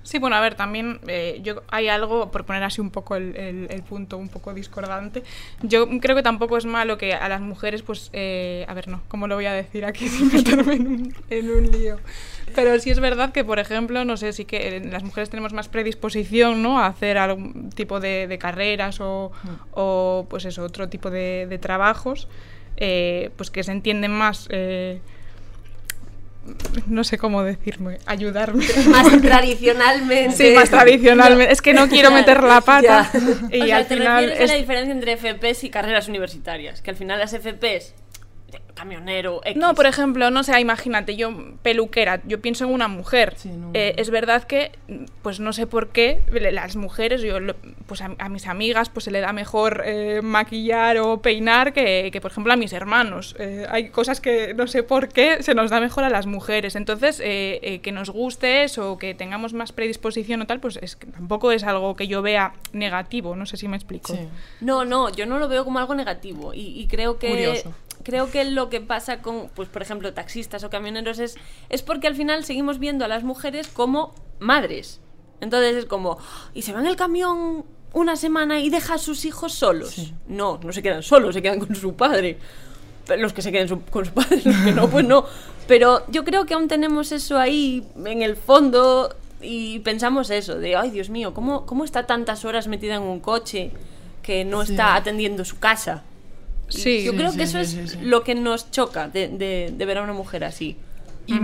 Sí, 0.06 0.20
bueno, 0.20 0.36
a 0.36 0.40
ver, 0.40 0.54
también 0.54 1.00
eh, 1.08 1.40
yo 1.42 1.64
hay 1.68 1.88
algo, 1.88 2.30
por 2.30 2.44
poner 2.46 2.62
así 2.62 2.80
un 2.80 2.90
poco 2.90 3.16
el, 3.16 3.34
el- 3.36 3.66
el 3.70 3.82
punto 3.82 4.16
un 4.18 4.28
poco 4.28 4.54
discordante, 4.54 5.24
yo 5.62 5.88
creo 5.98 6.14
que 6.14 6.22
tampoco 6.22 6.56
es 6.56 6.64
malo 6.64 6.96
que 6.96 7.12
a 7.12 7.28
las 7.28 7.40
mujeres, 7.40 7.82
pues, 7.82 8.10
eh, 8.12 8.64
a 8.68 8.74
ver, 8.74 8.86
no, 8.86 9.02
¿cómo 9.08 9.26
lo 9.26 9.34
voy 9.34 9.46
a 9.46 9.52
decir 9.52 9.84
aquí 9.84 10.06
sin 10.14 10.32
meterme 10.32 10.74
en 10.74 10.86
un, 10.86 11.14
en 11.28 11.50
un 11.50 11.72
lío? 11.72 11.98
Pero 12.54 12.78
sí 12.78 12.90
es 12.90 13.00
verdad 13.00 13.32
que, 13.32 13.42
por 13.44 13.58
ejemplo, 13.58 14.04
no 14.04 14.16
sé, 14.16 14.32
sí 14.32 14.44
que 14.44 14.76
eh, 14.76 14.80
las 14.88 15.02
mujeres 15.02 15.28
tenemos 15.28 15.52
más 15.52 15.66
predisposición, 15.68 16.62
¿no? 16.62 16.78
A 16.78 16.86
hacer 16.86 17.18
algún 17.18 17.70
tipo 17.70 17.98
de, 17.98 18.28
de 18.28 18.38
carreras 18.38 19.00
o, 19.00 19.32
o, 19.72 20.26
pues 20.30 20.44
eso, 20.44 20.62
otro 20.62 20.88
tipo 20.88 21.10
de, 21.10 21.48
de 21.50 21.58
trabajos, 21.58 22.28
eh, 22.76 23.30
pues 23.36 23.50
que 23.50 23.64
se 23.64 23.72
entienden 23.72 24.12
más... 24.12 24.46
eh, 24.50 25.00
no 26.86 27.04
sé 27.04 27.18
cómo 27.18 27.42
decirme, 27.42 27.98
ayudarme. 28.06 28.64
Más 28.88 29.06
tradicionalmente. 29.20 30.36
Sí, 30.36 30.54
más 30.54 30.70
tradicionalmente. 30.70 31.52
Es 31.52 31.62
que 31.62 31.74
no 31.74 31.88
quiero 31.88 32.10
meter 32.10 32.42
la 32.42 32.60
pata. 32.62 33.10
Ya. 33.12 33.56
Y 33.56 33.62
o 33.62 33.66
sea, 33.66 33.76
al 33.78 33.86
te 33.86 33.96
final. 33.96 34.24
refieres 34.24 34.40
a 34.40 34.44
es- 34.44 34.50
la 34.50 34.56
diferencia 34.56 34.92
entre 34.92 35.16
FPs 35.16 35.64
y 35.64 35.70
carreras 35.70 36.08
universitarias, 36.08 36.82
que 36.82 36.90
al 36.90 36.96
final 36.96 37.18
las 37.18 37.32
FPs, 37.32 37.94
camionero, 38.76 39.40
X, 39.44 39.56
No, 39.56 39.74
por 39.74 39.86
ejemplo, 39.86 40.30
no 40.30 40.44
sé, 40.44 40.60
imagínate, 40.60 41.16
yo 41.16 41.30
peluquera, 41.62 42.20
yo 42.26 42.40
pienso 42.40 42.64
en 42.64 42.72
una 42.72 42.86
mujer. 42.86 43.34
Sí, 43.36 43.48
no. 43.48 43.70
Eh, 43.74 43.94
es 43.96 44.10
verdad 44.10 44.44
que, 44.44 44.70
pues 45.22 45.40
no 45.40 45.52
sé 45.52 45.66
por 45.66 45.88
qué, 45.88 46.20
las 46.52 46.76
mujeres, 46.76 47.22
yo, 47.22 47.38
pues 47.86 48.02
a, 48.02 48.14
a 48.18 48.28
mis 48.28 48.46
amigas, 48.46 48.90
pues 48.90 49.04
se 49.04 49.10
le 49.10 49.20
da 49.20 49.32
mejor 49.32 49.82
eh, 49.84 50.20
maquillar 50.22 50.98
o 50.98 51.20
peinar 51.22 51.72
que, 51.72 52.10
que, 52.12 52.20
por 52.20 52.30
ejemplo, 52.30 52.52
a 52.52 52.56
mis 52.56 52.72
hermanos. 52.72 53.34
Eh, 53.38 53.66
hay 53.68 53.88
cosas 53.88 54.20
que 54.20 54.54
no 54.54 54.66
sé 54.66 54.82
por 54.82 55.08
qué 55.08 55.42
se 55.42 55.54
nos 55.54 55.70
da 55.70 55.80
mejor 55.80 56.04
a 56.04 56.10
las 56.10 56.26
mujeres. 56.26 56.76
Entonces, 56.76 57.18
eh, 57.20 57.58
eh, 57.62 57.80
que 57.80 57.92
nos 57.92 58.10
guste 58.10 58.62
eso, 58.62 58.98
que 58.98 59.14
tengamos 59.14 59.54
más 59.54 59.72
predisposición 59.72 60.42
o 60.42 60.46
tal, 60.46 60.60
pues 60.60 60.78
es 60.82 60.96
que 60.96 61.06
tampoco 61.06 61.50
es 61.50 61.64
algo 61.64 61.96
que 61.96 62.06
yo 62.06 62.20
vea 62.20 62.52
negativo, 62.72 63.34
no 63.36 63.46
sé 63.46 63.56
si 63.56 63.68
me 63.68 63.76
explico. 63.76 64.14
Sí. 64.14 64.20
No, 64.60 64.84
no, 64.84 65.10
yo 65.10 65.24
no 65.24 65.38
lo 65.38 65.48
veo 65.48 65.64
como 65.64 65.78
algo 65.78 65.94
negativo 65.94 66.52
y, 66.52 66.78
y 66.80 66.86
creo 66.86 67.18
que 67.18 67.30
Curioso. 67.30 67.74
Creo 68.06 68.30
que 68.30 68.44
lo 68.44 68.70
que 68.70 68.80
pasa 68.80 69.20
con, 69.20 69.50
pues 69.54 69.68
por 69.68 69.82
ejemplo, 69.82 70.14
taxistas 70.14 70.62
o 70.64 70.70
camioneros 70.70 71.18
es 71.18 71.34
es 71.68 71.82
porque 71.82 72.06
al 72.06 72.14
final 72.14 72.44
seguimos 72.44 72.78
viendo 72.78 73.04
a 73.04 73.08
las 73.08 73.24
mujeres 73.24 73.66
como 73.66 74.14
madres. 74.38 75.00
Entonces 75.40 75.74
es 75.76 75.84
como, 75.86 76.16
y 76.54 76.62
se 76.62 76.72
va 76.72 76.80
en 76.80 76.86
el 76.86 76.96
camión 76.96 77.64
una 77.92 78.14
semana 78.16 78.60
y 78.60 78.70
deja 78.70 78.94
a 78.94 78.98
sus 78.98 79.24
hijos 79.24 79.52
solos. 79.54 79.90
Sí. 79.90 80.14
No, 80.28 80.58
no 80.62 80.72
se 80.72 80.82
quedan 80.82 81.02
solos, 81.02 81.34
se 81.34 81.42
quedan 81.42 81.58
con 81.58 81.74
su 81.74 81.94
padre. 81.94 82.38
Pero 83.06 83.20
Los 83.22 83.32
que 83.32 83.42
se 83.42 83.52
queden 83.52 83.68
su- 83.68 83.82
con 83.82 84.04
su 84.04 84.12
padre, 84.12 84.40
los 84.44 84.56
que 84.64 84.72
no, 84.72 84.88
pues 84.88 85.06
no. 85.06 85.24
Pero 85.68 86.04
yo 86.08 86.24
creo 86.24 86.46
que 86.46 86.54
aún 86.54 86.68
tenemos 86.68 87.10
eso 87.12 87.38
ahí 87.38 87.84
en 88.04 88.22
el 88.22 88.36
fondo 88.36 89.14
y 89.40 89.80
pensamos 89.80 90.30
eso, 90.30 90.54
de, 90.58 90.76
ay 90.76 90.90
Dios 90.90 91.10
mío, 91.10 91.34
¿cómo, 91.34 91.66
cómo 91.66 91.84
está 91.84 92.06
tantas 92.06 92.44
horas 92.44 92.66
metida 92.68 92.94
en 92.96 93.02
un 93.02 93.20
coche 93.20 93.70
que 94.22 94.44
no 94.44 94.64
Sí. 94.64 94.72
está 94.72 94.94
atendiendo 94.96 95.44
su 95.44 95.58
casa? 95.58 96.02
Sí. 96.68 97.04
yo 97.04 97.12
Sí, 97.12 97.16
creo 97.18 97.30
sí, 97.30 97.36
que 97.38 97.42
eso 97.44 97.64
sí, 97.64 97.78
es 97.80 97.90
sí, 97.90 97.96
sí. 97.98 98.04
lo 98.04 98.22
que 98.24 98.34
nos 98.34 98.70
choca 98.70 99.08
de, 99.08 99.28
de- 99.28 99.72
de 99.76 99.84
ver 99.86 99.98
a 99.98 100.02
una 100.02 100.12
mujer 100.12 100.44
así. 100.44 100.76
Y, 101.28 101.34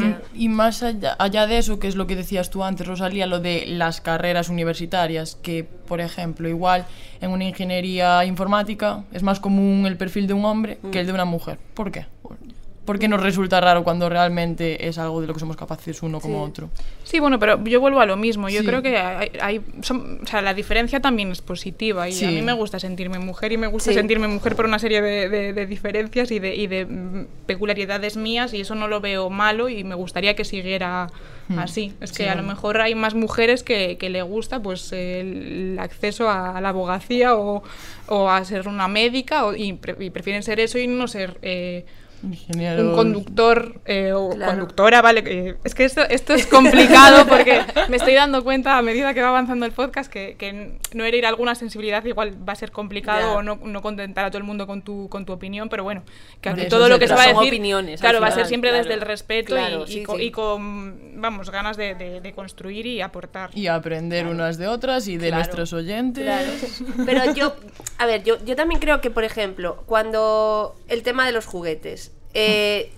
y 0.44 0.48
más 0.48 0.84
allá, 0.84 1.16
allá 1.18 1.48
de 1.48 1.58
eso, 1.58 1.80
que 1.80 1.88
es 1.88 1.96
lo 1.96 2.06
que 2.06 2.14
decías 2.14 2.50
tú 2.50 2.62
antes, 2.62 2.86
Rosalía, 2.86 3.26
lo 3.26 3.40
de 3.40 3.64
las 3.66 4.00
carreras 4.00 4.48
universitarias, 4.48 5.34
que, 5.42 5.64
por 5.64 6.00
ejemplo, 6.00 6.48
igual 6.48 6.86
en 7.20 7.30
una 7.32 7.42
ingeniería 7.46 8.24
informática 8.24 9.02
es 9.12 9.24
más 9.24 9.40
común 9.40 9.84
el 9.86 9.96
perfil 9.96 10.28
de 10.28 10.34
un 10.34 10.44
hombre 10.44 10.78
que 10.92 11.00
el 11.00 11.06
de 11.06 11.12
una 11.12 11.24
mujer. 11.24 11.58
¿Por 11.74 11.90
qué? 11.90 12.06
¿Por 12.84 12.98
qué 12.98 13.06
nos 13.06 13.22
resulta 13.22 13.60
raro 13.60 13.84
cuando 13.84 14.08
realmente 14.08 14.88
es 14.88 14.98
algo 14.98 15.20
de 15.20 15.28
lo 15.28 15.34
que 15.34 15.40
somos 15.40 15.56
capaces 15.56 16.02
uno 16.02 16.20
como 16.20 16.44
Sí. 16.44 16.50
otro? 16.50 16.70
Sí, 17.04 17.20
bueno, 17.20 17.38
pero 17.38 17.62
yo 17.64 17.80
vuelvo 17.80 18.00
a 18.00 18.06
lo 18.06 18.16
mismo. 18.16 18.48
Yo 18.48 18.60
Sí. 18.60 18.66
creo 18.66 18.82
que 18.82 18.98
hay, 18.98 19.30
hay- 19.40 19.60
son- 19.82 20.18
o 20.22 20.26
sea, 20.26 20.42
la 20.42 20.52
diferencia 20.52 20.98
también 21.00 21.30
es 21.30 21.42
positiva 21.42 22.08
y 22.08 22.12
Sí. 22.12 22.24
a 22.24 22.30
mí 22.30 22.42
me 22.42 22.52
gusta 22.52 22.80
sentirme 22.80 23.20
mujer 23.20 23.52
y 23.52 23.56
me 23.56 23.68
gusta 23.68 23.92
sentirme 23.92 24.26
mujer 24.26 24.56
por 24.56 24.64
una 24.64 24.80
serie 24.80 25.00
de, 25.00 25.28
de- 25.28 25.52
de 25.52 25.66
diferencias 25.66 26.32
y 26.32 26.40
de, 26.40 26.56
y 26.56 26.66
de 26.66 26.86
mm, 26.86 27.26
peculiaridades 27.46 28.16
mías 28.16 28.52
y 28.52 28.60
eso 28.62 28.74
no 28.74 28.88
lo 28.88 29.00
veo 29.00 29.30
malo 29.30 29.68
y 29.68 29.84
me 29.84 29.94
gustaría 29.94 30.34
que 30.34 30.44
siguiera 30.44 31.06
así. 31.56 31.92
Es 32.00 32.12
que 32.12 32.30
a 32.30 32.34
lo 32.34 32.42
mejor 32.42 32.80
hay 32.80 32.94
más 32.94 33.14
mujeres 33.14 33.62
que, 33.62 33.96
que 33.98 34.08
le 34.10 34.22
gusta 34.22 34.60
pues 34.60 34.90
el 34.92 35.76
acceso 35.78 36.28
a, 36.30 36.60
la 36.60 36.70
abogacía 36.70 37.36
o, 37.36 37.62
o 38.08 38.28
a 38.30 38.44
ser 38.44 38.66
una 38.68 38.88
médica 38.88 39.44
o- 39.46 39.54
y, 39.54 39.74
pre- 39.74 39.96
y 40.00 40.10
prefieren 40.10 40.42
ser 40.42 40.58
eso 40.60 40.78
y 40.78 40.86
no 40.88 41.06
ser... 41.06 41.38
eh, 41.42 41.84
Ingenieros- 42.22 42.84
un 42.90 42.94
conductor 42.94 43.80
eh, 43.84 44.12
o 44.12 44.30
Claro. 44.30 44.52
conductora, 44.52 45.02
vale. 45.02 45.22
eh, 45.26 45.54
es 45.64 45.74
que 45.74 45.84
esto, 45.84 46.02
esto 46.08 46.34
es 46.34 46.46
complicado 46.46 47.26
porque 47.28 47.60
me 47.88 47.96
estoy 47.96 48.14
dando 48.14 48.44
cuenta 48.44 48.78
a 48.78 48.82
medida 48.82 49.12
que 49.14 49.20
va 49.22 49.28
avanzando 49.28 49.66
el 49.66 49.72
podcast 49.72 50.10
que, 50.10 50.36
que 50.38 50.78
no 50.94 51.04
herir 51.04 51.26
alguna 51.26 51.54
sensibilidad 51.54 52.04
igual 52.04 52.36
va 52.48 52.52
a 52.52 52.56
ser 52.56 52.70
complicado 52.70 53.34
o 53.38 53.42
no, 53.42 53.58
no 53.64 53.82
contentar 53.82 54.24
a 54.24 54.30
todo 54.30 54.38
el 54.38 54.44
mundo 54.44 54.66
con 54.66 54.82
tu, 54.82 55.08
con 55.08 55.24
tu 55.26 55.32
opinión, 55.32 55.68
pero 55.68 55.82
bueno, 55.84 56.02
que 56.40 56.48
aquí 56.48 56.68
todo 56.68 56.88
lo 56.88 56.98
que 56.98 57.08
se 57.08 57.14
va 57.14 57.24
a 57.24 57.28
decir, 57.28 57.48
opiniones, 57.48 58.00
claro, 58.00 58.20
va 58.20 58.28
a 58.28 58.32
ser 58.32 58.46
siempre 58.46 58.70
claro. 58.70 58.84
desde 58.84 58.94
el 58.94 59.00
respeto 59.00 59.54
Claro, 59.54 59.84
y, 59.86 59.90
y 59.90 59.94
sí, 59.94 60.02
co- 60.04 60.16
sí. 60.16 60.22
y 60.24 60.30
con, 60.30 61.20
vamos, 61.20 61.50
ganas 61.50 61.76
de, 61.76 61.94
de- 61.94 62.20
de 62.20 62.32
construir 62.32 62.86
y 62.86 63.00
aportar. 63.00 63.50
Y 63.54 63.66
aprender 63.66 64.26
unas 64.26 64.58
de 64.58 64.68
otras 64.68 65.08
y 65.08 65.16
de 65.16 65.28
Claro. 65.28 65.36
nuestros 65.42 65.72
oyentes. 65.72 66.22
Claro. 66.24 66.50
Pero 67.04 67.34
yo, 67.34 67.56
a 67.98 68.06
ver, 68.06 68.22
yo, 68.22 68.36
yo 68.44 68.54
también 68.56 68.80
creo 68.80 69.00
que, 69.00 69.10
por 69.10 69.24
ejemplo, 69.24 69.82
cuando 69.86 70.76
el 70.88 71.02
tema 71.02 71.26
de 71.26 71.32
los 71.32 71.46
juguetes, 71.46 72.11
eh, 72.34 72.90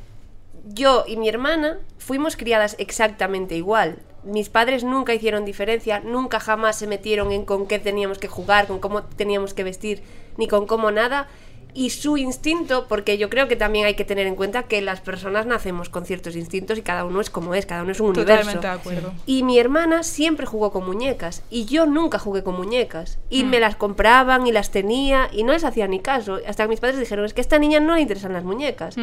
yo 0.67 1.05
y 1.07 1.17
mi 1.17 1.29
hermana 1.29 1.79
fuimos 1.99 2.37
criadas 2.37 2.77
exactamente 2.79 3.57
igual. 3.57 3.99
Mis 4.23 4.49
padres 4.49 4.85
nunca 4.85 5.13
hicieron 5.13 5.45
diferencia, 5.45 6.01
nunca 6.01 6.41
jamás 6.41 6.77
se 6.77 6.87
metieron 6.87 7.31
en 7.33 7.45
con 7.45 7.67
qué 7.67 7.79
teníamos 7.79 8.19
que 8.19 8.29
jugar, 8.29 8.67
con 8.67 8.79
cómo 8.79 9.03
teníamos 9.03 9.53
que 9.53 9.65
vestir, 9.65 10.03
ni 10.39 10.49
con 10.49 10.67
cómo 10.67 10.91
nada. 10.91 11.29
Y 11.77 11.91
su 11.91 12.17
instinto, 12.17 12.87
porque 12.89 13.19
yo 13.19 13.29
creo 13.29 13.49
que 13.49 13.57
también 13.57 13.85
hay 13.87 13.95
que 13.97 14.05
tener 14.05 14.29
en 14.29 14.37
cuenta 14.37 14.63
que 14.63 14.81
las 14.81 15.01
personas 15.01 15.45
nacemos 15.45 15.89
con 15.89 16.05
ciertos 16.07 16.37
instintos 16.37 16.79
y 16.79 16.83
cada 16.83 17.05
uno 17.05 17.21
es 17.21 17.31
como 17.31 17.53
es, 17.57 17.67
cada 17.67 17.83
uno 17.83 17.91
es 17.91 17.99
un 17.99 18.11
universo. 18.11 18.37
Totalmente 18.61 18.67
de 18.69 18.73
acuerdo. 18.73 19.13
Y 19.27 19.43
mi 19.43 19.59
hermana 19.59 20.05
siempre 20.05 20.47
jugó 20.47 20.71
con 20.71 20.87
muñecas 20.87 21.43
y 21.51 21.65
yo 21.65 21.87
nunca 21.87 22.21
jugué 22.21 22.45
con 22.45 22.55
muñecas. 22.57 23.19
Y 23.29 23.43
Mm. 23.43 23.51
me 23.51 23.59
las 23.61 23.75
compraban 23.75 24.47
y 24.47 24.53
las 24.53 24.71
tenía 24.71 25.29
y 25.33 25.43
no 25.43 25.53
les 25.53 25.65
hacía 25.65 25.89
ni 25.89 25.99
caso. 25.99 26.39
Hasta 26.47 26.63
que 26.63 26.69
mis 26.69 26.79
padres 26.81 27.01
dijeron, 27.01 27.25
es 27.25 27.35
que 27.35 27.41
a 27.41 27.43
esta 27.43 27.59
niña 27.59 27.81
no 27.81 27.97
le 27.97 28.03
interesan 28.03 28.33
las 28.33 28.45
muñecas. 28.45 28.97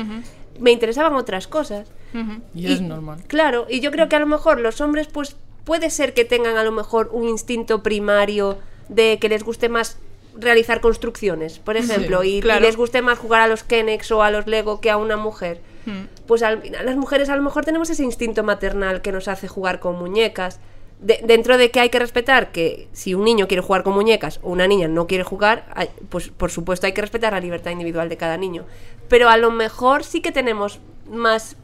Me 0.60 0.72
interesaban 0.72 1.14
otras 1.16 1.48
cosas. 1.48 1.90
ujú. 2.14 2.42
Y 2.56 2.72
es 2.72 2.80
normal. 2.82 3.20
Claro, 3.28 3.68
y 3.70 3.82
yo 3.82 3.92
creo 3.92 4.08
que 4.08 4.16
a 4.16 4.20
lo 4.20 4.28
mejor 4.28 4.60
los 4.62 4.80
hombres 4.80 5.08
pues 5.08 5.36
puede 5.66 5.90
ser 5.90 6.14
que 6.14 6.24
tengan 6.26 6.56
a 6.58 6.64
lo 6.64 6.72
mejor 6.72 7.10
un 7.12 7.28
instinto 7.28 7.84
primario 7.84 8.58
de 8.90 9.20
que 9.20 9.28
les 9.30 9.44
guste 9.44 9.68
más 9.70 9.98
realizar 10.36 10.82
construcciones, 10.82 11.60
por 11.60 11.78
ejemplo, 11.78 12.24
y, 12.24 12.38
y 12.38 12.42
claro. 12.42 12.62
les 12.62 12.76
guste 12.78 13.02
más 13.02 13.20
jugar 13.20 13.42
a 13.42 13.48
los 13.48 13.64
Kenex 13.64 14.12
o 14.12 14.24
a 14.24 14.32
los 14.32 14.48
Lego 14.48 14.82
que 14.82 14.90
a 14.90 14.98
una 14.98 15.18
mujer. 15.18 15.60
Mm. 15.86 16.02
Pues 16.28 16.44
al 16.44 16.62
las 16.84 16.96
mujeres 16.96 17.30
a 17.30 17.36
lo 17.36 17.42
mejor 17.42 17.66
tenemos 17.66 17.90
ese 17.90 18.04
instinto 18.04 18.44
maternal 18.44 19.02
que 19.02 19.12
nos 19.12 19.28
hace 19.28 19.48
jugar 19.48 19.80
con 19.80 19.98
muñecas. 19.98 20.60
De- 21.00 21.20
dentro 21.24 21.58
de 21.58 21.72
que 21.72 21.80
hay 21.80 21.90
que 21.90 21.98
respetar 21.98 22.52
que 22.52 22.88
si 22.94 23.16
un 23.16 23.24
niño 23.26 23.48
quiere 23.48 23.64
jugar 23.64 23.82
con 23.82 23.94
muñecas 23.94 24.40
o 24.44 24.52
una 24.52 24.68
niña 24.68 24.88
no 24.88 25.08
quiere 25.08 25.24
jugar, 25.24 25.66
hay- 25.74 25.90
pues 26.10 26.28
por 26.30 26.52
supuesto 26.52 26.86
hay 26.86 26.94
que 26.94 27.02
respetar 27.02 27.34
la 27.34 27.40
libertad 27.40 27.72
individual 27.72 28.08
de 28.08 28.18
cada 28.18 28.38
niño. 28.38 28.66
Pero 29.10 29.28
a 29.30 29.38
lo 29.38 29.50
mejor 29.50 30.04
sí 30.04 30.22
que 30.22 30.32
tenemos 30.32 30.80
más, 31.10 31.58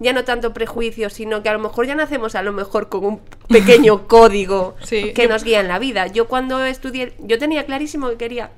ya 0.00 0.12
no 0.12 0.24
tanto 0.24 0.52
prejuicios, 0.52 1.12
sino 1.12 1.42
que 1.42 1.48
a 1.48 1.52
lo 1.52 1.58
mejor 1.58 1.86
ya 1.86 1.94
nacemos 1.94 2.34
a 2.34 2.42
lo 2.42 2.52
mejor 2.52 2.88
con 2.88 3.04
un 3.04 3.20
pequeño 3.48 4.06
código 4.08 4.74
Sí, 4.82 5.12
que 5.12 5.22
yo- 5.24 5.28
nos 5.28 5.44
guía 5.44 5.60
en 5.60 5.68
la 5.68 5.78
vida. 5.78 6.06
Yo 6.08 6.26
cuando 6.28 6.64
estudié, 6.64 7.14
yo 7.20 7.38
tenía 7.38 7.64
clarísimo 7.66 8.08
que 8.10 8.16
quería 8.16 8.50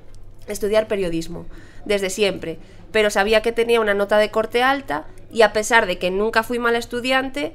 estudiar 0.47 0.87
periodismo 0.87 1.45
desde 1.85 2.09
siempre, 2.09 2.57
pero 2.91 3.09
sabía 3.09 3.41
que 3.41 3.51
tenía 3.51 3.79
una 3.81 3.93
nota 3.93 4.17
de 4.17 4.31
corte 4.31 4.63
alta 4.63 5.05
y 5.31 5.41
a 5.41 5.53
pesar 5.53 5.85
de 5.85 5.97
que 5.99 6.09
nunca 6.11 6.43
fui 6.43 6.57
mala 6.59 6.77
estudiante, 6.77 7.53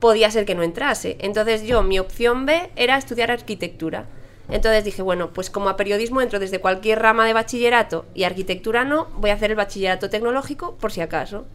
podía 0.00 0.30
ser 0.30 0.44
que 0.44 0.54
no 0.56 0.62
entrase. 0.64 1.16
Entonces 1.20 1.62
yo, 1.62 1.82
mi 1.82 1.98
opción 2.00 2.44
B 2.46 2.70
era 2.76 2.96
estudiar 2.96 3.30
arquitectura. 3.30 4.06
Entonces 4.50 4.84
dije, 4.84 5.00
bueno, 5.02 5.30
pues 5.32 5.48
como 5.48 5.68
a 5.68 5.76
periodismo 5.76 6.20
entro 6.20 6.40
desde 6.40 6.58
cualquier 6.58 6.98
rama 7.00 7.24
de 7.26 7.32
bachillerato 7.32 8.04
y 8.12 8.24
arquitectura 8.24 8.84
no, 8.84 9.06
voy 9.16 9.30
a 9.30 9.34
hacer 9.34 9.50
el 9.52 9.56
bachillerato 9.56 10.10
tecnológico 10.10 10.74
por 10.78 10.90
si 10.90 11.00
acaso. 11.00 11.46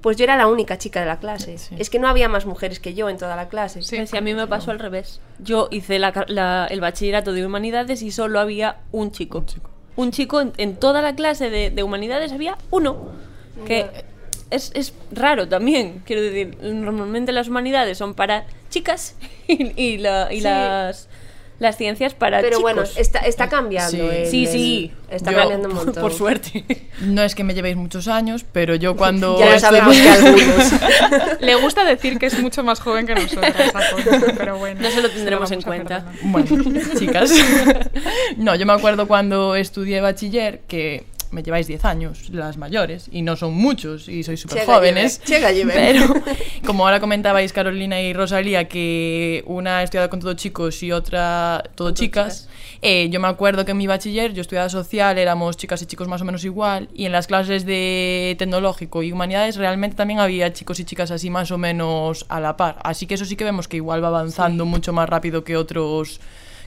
Pues 0.00 0.16
yo 0.16 0.24
era 0.24 0.36
la 0.36 0.46
única 0.46 0.78
chica 0.78 1.00
de 1.00 1.06
la 1.06 1.18
clase. 1.18 1.58
Sí. 1.58 1.74
Es 1.78 1.90
que 1.90 1.98
no 1.98 2.08
había 2.08 2.28
más 2.28 2.46
mujeres 2.46 2.80
que 2.80 2.94
yo 2.94 3.08
en 3.10 3.18
toda 3.18 3.36
la 3.36 3.48
clase. 3.48 3.82
Sí. 3.82 4.06
Sí, 4.06 4.16
a 4.16 4.20
mí 4.20 4.32
me 4.34 4.46
pasó 4.46 4.70
al 4.70 4.78
revés. 4.78 5.20
Yo 5.38 5.68
hice 5.70 5.98
la 5.98 6.12
ca- 6.12 6.24
la- 6.28 6.66
el 6.70 6.80
bachillerato 6.80 7.32
de 7.32 7.44
humanidades 7.44 8.00
y 8.02 8.10
solo 8.10 8.40
había 8.40 8.76
un 8.92 9.12
chico. 9.12 9.44
Un 9.96 10.10
chico, 10.12 10.40
en, 10.40 10.52
en 10.56 10.76
toda 10.76 11.02
la 11.02 11.14
clase 11.14 11.50
de, 11.50 11.70
de 11.70 11.82
humanidades 11.82 12.32
había 12.32 12.56
uno. 12.70 13.08
Que 13.66 13.90
es, 14.48 14.72
es 14.74 14.94
raro 15.12 15.46
también. 15.48 16.02
Quiero 16.06 16.22
decir, 16.22 16.56
normalmente 16.62 17.30
las 17.32 17.48
humanidades 17.48 17.98
son 17.98 18.14
para 18.14 18.46
chicas 18.70 19.16
y, 19.48 19.78
y 19.80 19.98
la- 19.98 20.28
y 20.32 20.36
Sí. 20.38 20.42
las, 20.44 21.08
las 21.60 21.76
ciencias 21.76 22.14
para 22.14 22.38
Pero 22.40 22.56
chicos. 22.56 22.62
bueno, 22.62 22.82
está, 22.96 23.20
está 23.20 23.48
cambiando. 23.48 23.90
Sí. 23.90 24.00
el- 24.00 24.26
Sí, 24.26 24.44
el- 24.46 24.52
sí. 24.52 24.92
Está 25.10 25.30
Yo- 25.32 25.36
cambiando 25.38 25.68
un 25.68 25.74
montón. 25.74 26.02
Por 26.02 26.12
suerte. 26.12 26.64
No 27.02 27.22
es 27.22 27.34
que 27.34 27.44
me 27.44 27.52
llevéis 27.54 27.76
muchos 27.76 28.08
años, 28.08 28.44
pero 28.50 28.74
yo 28.76 28.96
cuando... 28.96 29.38
Ya 29.38 29.46
lo 29.46 29.52
estuve- 29.52 29.60
sabemos 29.60 29.96
que 29.96 30.08
algunos. 30.08 31.40
Le 31.40 31.54
gusta 31.56 31.84
decir 31.84 32.18
que 32.18 32.26
es 32.26 32.38
mucho 32.40 32.64
más 32.64 32.80
joven 32.80 33.06
que 33.06 33.14
nosotros, 33.14 33.52
pero 34.38 34.56
bueno. 34.58 34.80
No 34.80 34.90
se 34.90 35.00
lo 35.02 35.10
tendremos 35.10 35.50
en 35.52 35.62
cuenta. 35.62 36.06
Bueno, 36.22 36.64
chicas. 36.98 37.30
No, 38.36 38.54
yo 38.54 38.64
me 38.66 38.72
acuerdo 38.72 39.06
cuando 39.06 39.54
estudié 39.56 40.00
bachiller 40.00 40.60
que 40.66 41.04
me 41.30 41.42
lleváis 41.42 41.66
10 41.66 41.84
años, 41.84 42.30
las 42.30 42.56
mayores, 42.56 43.08
y 43.10 43.22
no 43.22 43.36
son 43.36 43.54
muchos, 43.54 44.08
y 44.08 44.22
sois 44.22 44.40
súper 44.40 44.64
jóvenes. 44.64 45.18
lleve, 45.18 45.26
chega, 45.26 45.52
lleve. 45.52 45.72
Pero, 45.74 46.14
como 46.66 46.84
ahora 46.84 47.00
comentabais 47.00 47.52
Carolina 47.52 48.00
y 48.00 48.12
Rosalía, 48.12 48.68
que 48.68 49.44
una 49.46 49.78
ha 49.78 49.82
estudiado 49.82 50.10
con 50.10 50.20
todo 50.20 50.34
chicos 50.34 50.82
y 50.82 50.92
otra 50.92 51.62
todo 51.74 51.92
chicas, 51.92 52.48
eh, 52.82 53.08
yo 53.10 53.20
me 53.20 53.28
acuerdo 53.28 53.64
que 53.64 53.72
en 53.72 53.76
mi 53.76 53.86
bachiller, 53.86 54.32
yo 54.32 54.40
estudiaba 54.40 54.68
social, 54.68 55.18
éramos 55.18 55.56
chicas 55.56 55.82
y 55.82 55.86
chicos 55.86 56.08
más 56.08 56.22
o 56.22 56.24
menos 56.24 56.44
igual, 56.44 56.88
y 56.94 57.04
en 57.04 57.12
las 57.12 57.26
clases 57.26 57.64
de 57.64 58.34
tecnológico 58.38 59.02
y 59.02 59.12
humanidades 59.12 59.56
realmente 59.56 59.96
también 59.96 60.20
había 60.20 60.52
chicos 60.52 60.80
y 60.80 60.84
chicas 60.84 61.10
así 61.10 61.30
más 61.30 61.50
o 61.50 61.58
menos 61.58 62.26
a 62.28 62.40
la 62.40 62.56
par. 62.56 62.78
Así 62.82 63.06
que 63.06 63.14
eso 63.14 63.24
sí 63.24 63.36
que 63.36 63.44
vemos 63.44 63.68
que 63.68 63.76
igual 63.76 64.02
va 64.02 64.08
avanzando 64.08 64.64
mucho 64.64 64.92
más 64.92 65.08
rápido 65.08 65.44
que 65.44 65.56
otros 65.56 66.20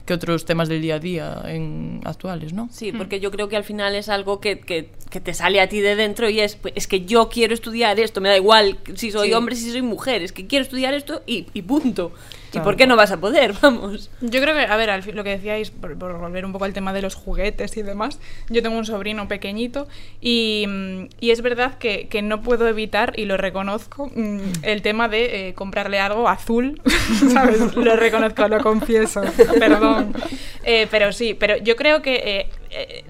que 0.04 0.12
otros 0.14 0.44
temas 0.44 0.68
del 0.68 0.82
día 0.82 0.96
a 0.96 0.98
día 0.98 1.42
en 1.46 2.00
actuales, 2.04 2.52
¿no? 2.52 2.68
Sí, 2.70 2.92
porque 2.92 3.20
yo 3.20 3.30
creo 3.30 3.48
que 3.48 3.56
al 3.56 3.64
final 3.64 3.94
es 3.94 4.08
algo 4.08 4.38
que, 4.40 4.60
que- 4.60 4.90
que 5.10 5.20
te 5.20 5.32
sale 5.32 5.60
a 5.60 5.68
ti 5.68 5.80
de 5.80 5.96
dentro 5.96 6.28
y 6.28 6.40
es, 6.40 6.56
pues, 6.56 6.74
es 6.76 6.86
que 6.86 7.04
yo 7.06 7.28
quiero 7.28 7.54
estudiar 7.54 7.98
esto, 8.00 8.20
me 8.20 8.28
da 8.28 8.36
igual 8.36 8.78
si 8.96 9.10
soy 9.10 9.28
Sí. 9.28 9.34
hombre, 9.34 9.54
si 9.56 9.70
soy 9.70 9.80
mujer, 9.82 10.22
es 10.22 10.32
que 10.32 10.46
quiero 10.46 10.62
estudiar 10.64 10.92
esto 10.94 11.22
y, 11.26 11.46
y 11.54 11.62
punto. 11.62 12.12
¿Y 12.54 12.60
por 12.60 12.76
qué 12.76 12.86
no 12.86 12.96
vas 12.96 13.12
a 13.12 13.18
poder? 13.18 13.54
Vamos. 13.62 14.10
Yo 14.20 14.40
creo 14.40 14.54
que, 14.54 14.62
a 14.62 14.76
ver, 14.76 14.90
al 14.90 15.04
lo 15.14 15.24
que 15.24 15.30
decíais, 15.30 15.70
por, 15.70 15.96
por 15.98 16.18
volver 16.18 16.44
un 16.44 16.52
poco 16.52 16.64
al 16.64 16.72
tema 16.72 16.92
de 16.92 17.02
los 17.02 17.14
juguetes 17.14 17.76
y 17.76 17.82
demás, 17.82 18.18
yo 18.48 18.62
tengo 18.62 18.76
un 18.76 18.86
sobrino 18.86 19.28
pequeñito 19.28 19.86
y, 20.20 20.64
mm, 20.66 21.08
y 21.20 21.30
es 21.30 21.42
verdad 21.42 21.78
que, 21.78 22.08
que 22.08 22.22
no 22.22 22.42
puedo 22.42 22.66
evitar, 22.68 23.12
y 23.16 23.26
lo 23.26 23.36
reconozco, 23.36 24.10
mm, 24.14 24.40
el 24.62 24.82
tema 24.82 25.08
de 25.08 25.48
eh, 25.48 25.54
comprarle 25.54 26.00
algo 26.00 26.28
azul, 26.28 26.80
¿sabes? 27.32 27.76
Lo 27.76 27.96
reconozco, 27.96 28.48
lo 28.48 28.60
confieso, 28.62 29.22
perdón. 29.58 30.14
Eh, 30.64 30.88
pero 30.90 31.12
sí, 31.12 31.34
pero 31.34 31.56
yo 31.58 31.76
creo 31.76 32.02
que 32.02 32.14
eh, 32.14 32.50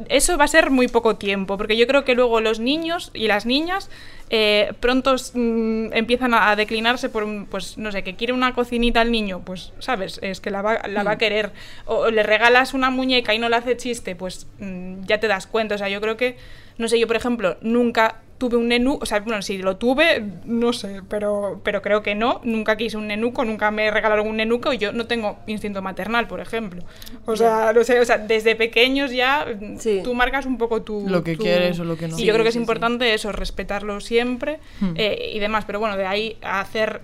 eso 0.08 0.36
va 0.36 0.44
a 0.44 0.48
ser 0.48 0.70
muy 0.70 0.88
poco 0.88 1.16
tiempo, 1.16 1.56
porque 1.56 1.76
yo 1.76 1.86
creo 1.86 2.04
que 2.04 2.14
luego 2.14 2.40
los 2.40 2.60
niños 2.60 3.10
y 3.14 3.28
las 3.28 3.46
niñas 3.46 3.90
eh, 4.30 4.72
pronto 4.80 5.14
mm, 5.34 5.92
empiezan 5.92 6.34
a, 6.34 6.50
a 6.50 6.56
declinarse 6.56 7.08
por, 7.08 7.24
un, 7.24 7.46
pues 7.46 7.78
no 7.78 7.92
sé, 7.92 8.02
que 8.02 8.16
quiere 8.16 8.32
una 8.32 8.54
cocinita 8.54 9.00
al 9.00 9.12
niño, 9.12 9.42
pues, 9.44 9.72
¿sabes? 9.78 10.18
Es 10.22 10.40
que 10.40 10.50
la 10.50 10.62
va, 10.62 10.80
la 10.88 11.02
va 11.02 11.12
a 11.12 11.18
querer. 11.18 11.52
O, 11.86 11.96
o 11.96 12.10
le 12.10 12.22
regalas 12.22 12.74
una 12.74 12.90
muñeca 12.90 13.34
y 13.34 13.38
no 13.38 13.48
le 13.48 13.56
hace 13.56 13.76
chiste, 13.76 14.16
pues 14.16 14.46
mm, 14.58 15.04
ya 15.04 15.20
te 15.20 15.28
das 15.28 15.46
cuenta. 15.46 15.74
O 15.74 15.78
sea, 15.78 15.88
yo 15.88 16.00
creo 16.00 16.16
que, 16.16 16.36
no 16.78 16.88
sé, 16.88 16.98
yo 16.98 17.06
por 17.06 17.16
ejemplo, 17.16 17.56
nunca 17.60 18.22
tuve 18.38 18.56
un 18.56 18.68
nenú, 18.68 18.98
o 19.00 19.06
sea, 19.06 19.20
bueno, 19.20 19.40
si 19.42 19.58
lo 19.58 19.76
tuve, 19.76 20.22
no 20.44 20.72
sé, 20.72 21.02
pero, 21.08 21.60
pero 21.62 21.80
creo 21.82 22.02
que 22.02 22.14
no, 22.14 22.40
nunca 22.44 22.76
quise 22.76 22.96
un 22.96 23.06
nenuco, 23.06 23.44
nunca 23.44 23.70
me 23.70 23.90
regalaron 23.90 24.26
un 24.26 24.36
nenuco 24.36 24.72
y 24.72 24.78
yo 24.78 24.92
no 24.92 25.06
tengo 25.06 25.38
instinto 25.46 25.82
maternal, 25.82 26.26
por 26.26 26.40
ejemplo. 26.40 26.82
O 27.26 27.36
sea, 27.36 27.72
no 27.72 27.84
sé, 27.84 28.00
o 28.00 28.04
sea, 28.04 28.18
desde 28.18 28.56
pequeños 28.56 29.12
ya 29.12 29.46
Sí. 29.78 30.00
tú 30.02 30.14
marcas 30.14 30.46
un 30.46 30.58
poco 30.58 30.82
tu... 30.82 31.08
Lo 31.08 31.22
que 31.22 31.36
tu- 31.36 31.42
quieres 31.44 31.78
o 31.78 31.84
lo 31.84 31.96
que 31.96 32.08
no. 32.08 32.16
Y 32.16 32.20
Sí, 32.20 32.24
yo 32.26 32.32
creo 32.32 32.42
que 32.44 32.48
es 32.48 32.54
sí, 32.54 32.60
importante 32.60 33.14
eso, 33.14 33.30
respetarlo 33.32 34.00
siempre 34.00 34.58
Hmm. 34.80 34.94
eh, 34.96 35.30
y 35.32 35.38
demás, 35.38 35.64
pero 35.64 35.78
bueno, 35.78 35.96
de 35.96 36.06
ahí 36.06 36.36
a 36.42 36.60
hacer, 36.60 37.00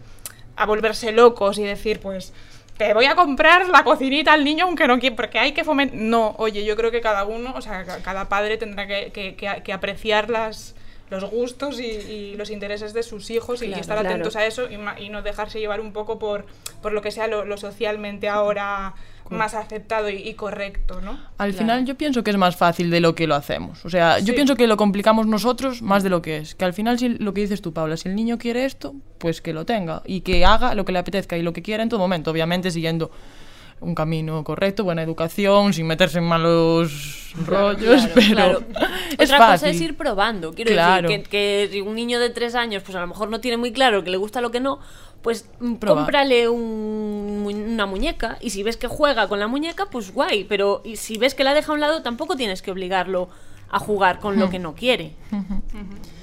a 0.56 0.66
volverse 0.66 1.12
locos 1.12 1.58
y 1.58 1.62
decir, 1.62 2.00
pues, 2.00 2.32
te 2.76 2.92
voy 2.92 3.04
a 3.06 3.14
comprar 3.14 3.68
la 3.68 3.84
cocinita 3.84 4.32
al 4.32 4.42
niño 4.42 4.64
aunque 4.64 4.88
no 4.88 4.98
quiera, 4.98 5.14
porque 5.14 5.38
hay 5.38 5.52
que 5.52 5.62
fomentar... 5.64 5.96
No, 5.98 6.34
oye, 6.38 6.64
yo 6.64 6.74
creo 6.76 6.90
que 6.90 7.00
cada 7.00 7.24
uno, 7.24 7.52
o 7.54 7.60
sea, 7.60 7.84
ca- 7.84 7.98
cada 8.02 8.28
padre 8.28 8.56
tendrá 8.56 8.86
que, 8.86 9.10
que- 9.12 9.36
que- 9.36 9.62
que 9.62 9.72
apreciar 9.72 10.28
las 10.28 10.74
los 11.10 11.24
gustos 11.24 11.80
y, 11.80 11.84
y 11.86 12.34
los 12.36 12.50
intereses 12.50 12.92
de 12.94 13.02
sus 13.02 13.30
hijos 13.30 13.62
y 13.62 13.72
estar 13.72 13.98
claro. 13.98 14.08
atentos 14.10 14.36
a 14.36 14.46
eso 14.46 14.70
y, 14.70 14.76
ma- 14.78 14.98
y 14.98 15.08
no 15.08 15.22
dejarse 15.22 15.58
llevar 15.58 15.80
un 15.80 15.92
poco 15.92 16.18
por, 16.18 16.46
por 16.82 16.92
lo 16.92 17.02
que 17.02 17.10
sea 17.10 17.26
lo, 17.26 17.44
lo 17.44 17.56
socialmente 17.56 18.28
ahora 18.28 18.94
más 19.28 19.54
aceptado 19.54 20.08
y, 20.10 20.16
y 20.16 20.34
correcto, 20.34 21.00
¿no? 21.00 21.18
Al 21.38 21.52
final 21.52 21.84
yo 21.84 21.96
pienso 21.96 22.24
que 22.24 22.30
es 22.30 22.36
más 22.36 22.56
fácil 22.56 22.90
de 22.90 23.00
lo 23.00 23.14
que 23.14 23.26
lo 23.28 23.34
hacemos. 23.36 23.84
O 23.84 23.90
sea, 23.90 24.18
yo 24.18 24.26
Sí. 24.26 24.32
pienso 24.32 24.56
que 24.56 24.66
lo 24.66 24.76
complicamos 24.76 25.26
nosotros 25.28 25.82
más 25.82 26.02
de 26.02 26.10
lo 26.10 26.20
que 26.20 26.38
es. 26.38 26.54
Que 26.56 26.64
al 26.64 26.74
final, 26.74 26.98
si 26.98 27.10
lo 27.10 27.32
que 27.32 27.42
dices 27.42 27.62
tú, 27.62 27.72
Paula, 27.72 27.96
si 27.96 28.08
el 28.08 28.16
niño 28.16 28.38
quiere 28.38 28.64
esto, 28.64 28.94
pues 29.18 29.40
que 29.40 29.52
lo 29.52 29.64
tenga 29.64 30.02
y 30.04 30.22
que 30.22 30.44
haga 30.44 30.74
lo 30.74 30.84
que 30.84 30.90
le 30.92 30.98
apetezca 30.98 31.36
y 31.36 31.42
lo 31.42 31.52
que 31.52 31.62
quiera 31.62 31.82
en 31.84 31.88
todo 31.88 32.00
momento. 32.00 32.32
Obviamente 32.32 32.72
siguiendo 32.72 33.12
un 33.80 33.94
camino 33.94 34.42
correcto, 34.44 34.82
buena 34.84 35.02
educación, 35.02 35.72
sin 35.74 35.86
meterse 35.86 36.18
en 36.18 36.24
malos 36.24 37.32
rollos, 37.46 38.06
Claro, 38.06 38.12
pero 38.14 38.34
claro. 38.34 38.60
Es 39.18 39.28
Otra 39.30 39.38
fácil. 39.38 39.54
cosa 39.54 39.68
es 39.70 39.80
ir 39.80 39.96
probando. 39.96 40.52
Quiero 40.54 40.72
Claro. 40.72 41.08
decir 41.08 41.28
que, 41.28 41.82
un 41.86 41.94
niño 41.94 42.18
de 42.20 42.30
tres 42.30 42.54
años, 42.54 42.82
pues 42.82 42.94
a 42.96 43.00
lo 43.00 43.06
mejor 43.06 43.28
no 43.30 43.40
tiene 43.40 43.56
muy 43.56 43.72
claro 43.72 44.02
que 44.04 44.10
le 44.10 44.16
gusta 44.16 44.40
lo 44.40 44.50
que 44.50 44.60
no, 44.60 44.78
pues 45.22 45.46
mm, 45.60 45.74
cómprale 45.74 46.48
un 46.48 47.20
una 47.46 47.86
muñeca 47.86 48.36
y 48.40 48.50
si 48.50 48.62
ves 48.62 48.76
que 48.76 48.86
juega 48.86 49.26
con 49.28 49.40
la 49.40 49.46
muñeca, 49.48 49.86
pues 49.90 50.12
guay. 50.12 50.44
Pero 50.44 50.82
y 50.84 50.96
si 50.96 51.18
ves 51.18 51.34
que 51.34 51.44
la 51.44 51.54
deja 51.54 51.72
a 51.72 51.74
un 51.74 51.80
lado, 51.80 52.02
tampoco 52.02 52.36
tienes 52.36 52.62
que 52.62 52.70
obligarlo 52.70 53.28
a 53.70 53.78
jugar 53.78 54.18
con 54.20 54.36
Hmm. 54.36 54.40
lo 54.40 54.50
que 54.50 54.58
no 54.58 54.74
quiere. 54.74 55.14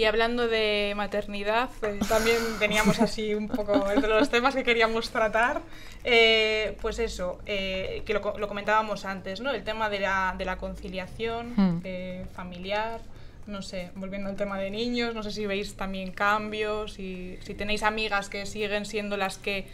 Y 0.00 0.06
hablando 0.06 0.48
de 0.48 0.94
maternidad, 0.96 1.68
eh, 1.82 2.00
también 2.08 2.38
teníamos 2.58 2.98
así 3.00 3.34
un 3.34 3.48
poco 3.48 3.90
entre 3.90 4.08
los 4.08 4.30
temas 4.30 4.54
que 4.54 4.64
queríamos 4.64 5.10
tratar. 5.10 5.60
eh, 6.04 6.78
pues 6.80 6.98
eso, 6.98 7.38
eh, 7.44 8.02
que 8.06 8.14
lo, 8.14 8.38
lo 8.38 8.48
comentábamos 8.48 9.04
antes, 9.04 9.42
¿no? 9.42 9.50
El 9.50 9.62
tema 9.62 9.90
de 9.90 10.00
la, 10.00 10.34
de 10.38 10.46
la 10.46 10.56
conciliación 10.56 11.82
eh, 11.84 12.24
familiar. 12.34 13.00
No 13.46 13.60
sé, 13.60 13.90
volviendo 13.94 14.30
al 14.30 14.36
tema 14.36 14.58
de 14.58 14.70
niños, 14.70 15.14
no 15.14 15.22
sé 15.22 15.32
si 15.32 15.44
veis 15.44 15.74
también 15.76 16.12
cambios, 16.12 16.98
y 16.98 17.36
si 17.42 17.52
tenéis 17.52 17.82
amigas 17.82 18.30
que 18.30 18.46
siguen 18.46 18.86
siendo 18.86 19.18
las 19.18 19.36
que, 19.36 19.66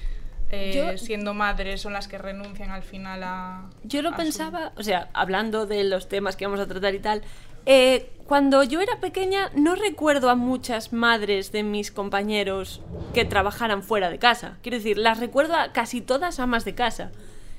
eh, 0.51 0.73
Yo- 0.75 0.99
siendo 0.99 1.35
madres, 1.35 1.83
son 1.83 1.93
las 1.93 2.09
que 2.09 2.19
renuncian 2.19 2.71
al 2.71 2.83
final 2.83 3.23
a. 3.23 3.71
Yo 3.85 4.03
lo 4.03 4.09
a 4.09 4.13
su- 4.13 4.19
pensaba, 4.19 4.73
o 4.77 4.83
sea, 4.83 5.09
hablando 5.13 5.67
de 5.67 5.85
los 5.85 6.09
temas 6.09 6.35
que 6.35 6.47
vamos 6.47 6.59
a 6.59 6.67
tratar 6.67 6.95
y 6.97 6.99
tal, 6.99 7.23
eh, 7.67 8.11
cuando 8.27 8.63
yo 8.65 8.81
era 8.81 8.99
pequeña 9.01 9.51
no 9.55 9.75
recuerdo 9.77 10.31
a 10.31 10.35
muchas 10.35 10.93
madres 10.93 11.53
de 11.53 11.63
mis 11.63 11.91
compañeros 11.93 12.81
que 13.15 13.25
trabajaran 13.25 13.83
fuera 13.83 14.11
de 14.11 14.19
casa. 14.19 14.59
Quiero 14.63 14.79
decir, 14.79 14.99
las 14.99 15.21
recuerdo 15.21 15.55
a 15.55 15.73
casi 15.73 16.01
todas 16.01 16.41
amas 16.41 16.65
de 16.65 16.75
casa. 16.75 17.13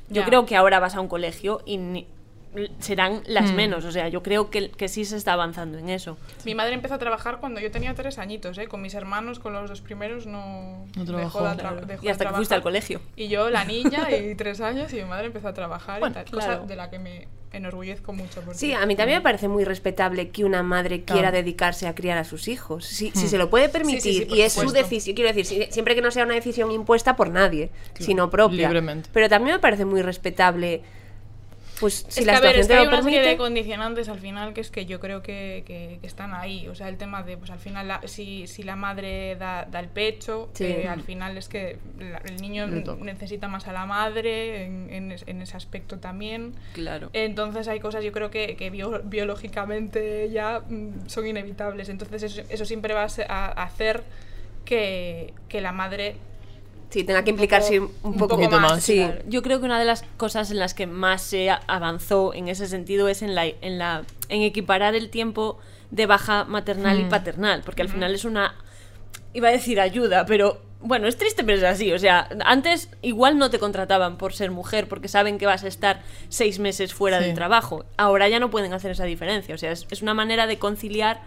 Yo 0.10 0.21
creo 0.25 0.45
que 0.45 0.56
ahora 0.56 0.80
vas 0.80 0.95
a 0.95 1.01
un 1.01 1.08
colegio 1.08 1.62
y 1.65 1.77
ni- 1.77 2.08
serán 2.80 3.22
las 3.28 3.52
Hmm. 3.52 3.56
menos, 3.56 3.86
o 3.86 3.91
sea, 3.91 4.08
yo 4.10 4.24
creo 4.24 4.50
que, 4.50 4.70
que 4.70 4.88
sí 4.88 5.06
se 5.06 5.17
está 5.17 5.34
avanzando 5.34 5.78
en 5.78 5.89
eso. 5.89 6.17
Mi 6.46 6.56
madre 6.56 6.74
empezó 6.74 6.96
a 6.96 6.98
trabajar 6.98 7.39
cuando 7.39 7.60
yo 7.60 7.72
tenía 7.72 7.93
tres 7.96 8.17
añitos, 8.17 8.58
¿eh? 8.58 8.67
Con 8.67 8.82
mis 8.82 8.93
hermanos, 8.93 9.39
con 9.39 9.54
los 9.54 9.70
dos 9.70 9.82
primeros, 9.82 10.26
no, 10.26 10.86
No 10.96 11.04
dejó 11.04 11.39
trabajó. 11.39 11.43
de 11.43 11.50
tra- 11.50 11.58
Claro. 11.60 11.86
dejó 11.86 12.04
Y 12.04 12.06
de 12.06 12.12
hasta 12.12 12.26
que 12.28 12.34
fuiste 12.36 12.56
al 12.56 12.62
colegio. 12.63 13.02
Y 13.15 13.28
yo, 13.28 13.50
la 13.50 13.65
niña, 13.65 14.08
y 14.15 14.36
tres 14.38 14.62
años, 14.62 14.91
y 14.93 14.98
mi 14.98 15.06
madre 15.06 15.28
empezó 15.28 15.48
a 15.48 15.54
trabajar 15.54 16.00
Bueno, 16.00 16.13
y 16.13 16.15
tal. 16.15 16.26
claro. 16.26 16.54
Cosa 16.62 16.67
de 16.67 16.76
la 16.76 16.89
que 16.89 17.00
me 17.00 17.28
enorgullezco 17.54 18.12
mucho. 18.13 18.41
porque- 18.41 18.58
Sí, 18.60 18.74
a 18.74 18.86
mí 18.86 18.96
también 18.96 19.20
me 19.20 19.24
parece 19.24 19.48
muy 19.48 19.63
respetable 19.63 20.30
que 20.30 20.43
una 20.43 20.63
madre 20.63 21.04
quiera 21.04 21.30
Claro. 21.30 21.38
dedicarse 21.38 21.88
a 21.88 21.96
criar 21.96 22.17
a 22.17 22.24
sus 22.26 22.50
hijos. 22.50 22.86
Si, 22.86 23.12
si 23.12 23.28
se 23.30 23.38
lo 23.38 23.50
puede 23.50 23.70
permitir 23.70 24.02
Sí, 24.02 24.13
sí, 24.13 24.20
sí, 24.20 24.26
por 24.26 24.38
y 24.38 24.41
es 24.41 24.54
su 24.54 24.70
decisión, 24.72 25.15
quiero 25.15 25.30
decir, 25.34 25.46
si- 25.46 25.72
siempre 25.72 25.96
que 25.96 26.02
no 26.02 26.12
sea 26.12 26.26
una 26.26 26.34
decisión 26.36 26.72
impuesta 26.72 27.15
por 27.15 27.30
nadie, 27.30 27.70
sino 27.98 28.30
propia. 28.30 28.67
libremente. 28.67 29.10
Pero 29.13 29.30
también 29.30 29.56
me 29.56 29.60
parece 29.60 29.86
muy 29.86 30.02
respetable, 30.02 30.82
pues 31.80 32.06
si 32.10 32.22
es 32.22 32.26
la 32.26 32.34
que, 32.34 32.38
a 32.38 32.42
ver, 32.42 32.56
situación 32.56 32.60
es 32.62 32.68
que 32.68 32.74
te 32.74 32.80
hay 32.80 32.88
una 32.88 33.04
serie 33.04 33.22
de 33.30 33.38
condicionantes 33.38 34.10
al 34.10 34.20
final 34.20 34.54
que 34.54 34.62
es 34.62 34.72
que 34.72 34.86
yo 34.88 35.00
creo 35.00 35.22
que, 35.22 35.63
que- 35.66 36.00
que 36.02 36.08
están 36.08 36.34
ahí. 36.34 36.68
O 36.68 36.76
sea, 36.76 36.90
el 36.90 36.98
tema 36.98 37.22
de, 37.24 37.38
pues 37.38 37.52
al 37.52 37.60
final, 37.60 37.88
la- 37.88 38.02
si, 38.06 38.48
si 38.48 38.63
la 38.63 38.76
madre 38.76 39.36
da, 39.36 39.66
da 39.70 39.80
el 39.80 39.88
pecho, 39.90 40.50
Sí. 40.54 40.66
eh, 40.66 40.88
al 40.88 41.02
final 41.04 41.38
es 41.38 41.48
que 41.50 41.78
la- 42.00 42.18
el 42.26 42.38
niño 42.42 42.66
necesita 42.68 43.48
más 43.48 43.68
a 43.68 43.74
la 43.74 43.86
madre 43.86 44.66
en, 44.66 44.90
en 44.92 45.12
es- 45.12 45.24
en 45.28 45.42
ese 45.42 45.56
aspecto 45.56 46.00
también. 46.00 46.56
Claro. 46.74 47.10
Entonces 47.13 47.68
hay 47.68 47.80
cosas 47.80 48.04
yo 48.04 48.12
creo 48.12 48.32
que, 48.32 48.56
que 48.56 48.70
bio- 48.72 49.02
biológicamente 49.04 50.30
ya 50.32 50.62
mm, 50.68 51.08
son 51.08 51.28
inevitables. 51.28 51.90
Entonces 51.90 52.24
eso, 52.24 52.42
eso 52.50 52.66
siempre 52.66 52.94
va 52.94 53.04
a, 53.04 53.10
se- 53.10 53.24
a- 53.24 53.46
a 53.48 53.63
hacer 53.63 54.04
que, 54.66 55.34
que 55.50 55.62
la 55.62 55.72
madre... 55.72 56.16
Sí, 56.89 57.04
tenga 57.04 57.23
que 57.23 57.32
implicarse 57.32 57.80
un, 57.80 57.91
un 58.04 58.13
poco, 58.17 58.39
poco 58.39 58.60
más, 58.60 58.82
Sí, 58.84 58.95
Claro. 58.97 59.21
Yo 59.28 59.41
creo 59.41 59.60
que 59.60 59.65
una 59.65 59.78
de 59.80 59.86
las 59.86 60.04
cosas 60.15 60.52
en 60.52 60.60
las 60.60 60.73
que 60.73 60.88
más 60.88 61.21
se 61.21 61.50
avanzó 61.50 62.34
en 62.34 62.47
ese 62.47 62.65
sentido 62.67 63.10
es 63.10 63.21
en 63.21 63.36
la 63.36 63.45
en 63.45 63.78
la 63.78 64.04
en 64.30 64.41
equiparar 64.41 64.95
el 64.95 65.10
tiempo 65.10 65.60
de 65.91 66.06
baja 66.06 66.45
maternal 66.45 67.00
y 67.00 67.04
Mm. 67.04 67.10
paternal, 67.10 67.62
porque 67.65 67.82
al 67.82 67.89
final 67.89 68.13
es 68.15 68.23
una 68.26 68.56
iba 69.34 69.50
a 69.50 69.52
decir 69.52 69.80
ayuda, 69.82 70.26
pero 70.26 70.62
bueno, 70.80 71.08
es 71.08 71.17
triste, 71.17 71.43
pero 71.43 71.58
es 71.58 71.63
así. 71.63 71.91
O 71.91 72.00
sea, 72.00 72.30
antes 72.45 72.89
igual 73.02 73.38
no 73.38 73.50
te 73.50 73.60
contrataban 73.60 74.17
por 74.17 74.34
ser 74.34 74.52
mujer 74.52 74.88
porque 74.88 75.08
saben 75.08 75.38
que 75.38 75.45
vas 75.45 75.63
a 75.63 75.67
estar 75.67 76.02
seis 76.30 76.60
meses 76.60 76.93
fuera 76.93 77.19
Sí. 77.19 77.26
del 77.26 77.36
trabajo. 77.36 77.84
Ahora 77.97 78.30
ya 78.30 78.39
no 78.39 78.50
pueden 78.50 78.73
hacer 78.73 78.91
esa 78.91 79.04
diferencia. 79.04 79.56
O 79.56 79.58
sea, 79.58 79.71
es, 79.71 79.88
es 79.89 80.02
una 80.02 80.13
manera 80.13 80.47
de 80.47 80.58
conciliar 80.60 81.21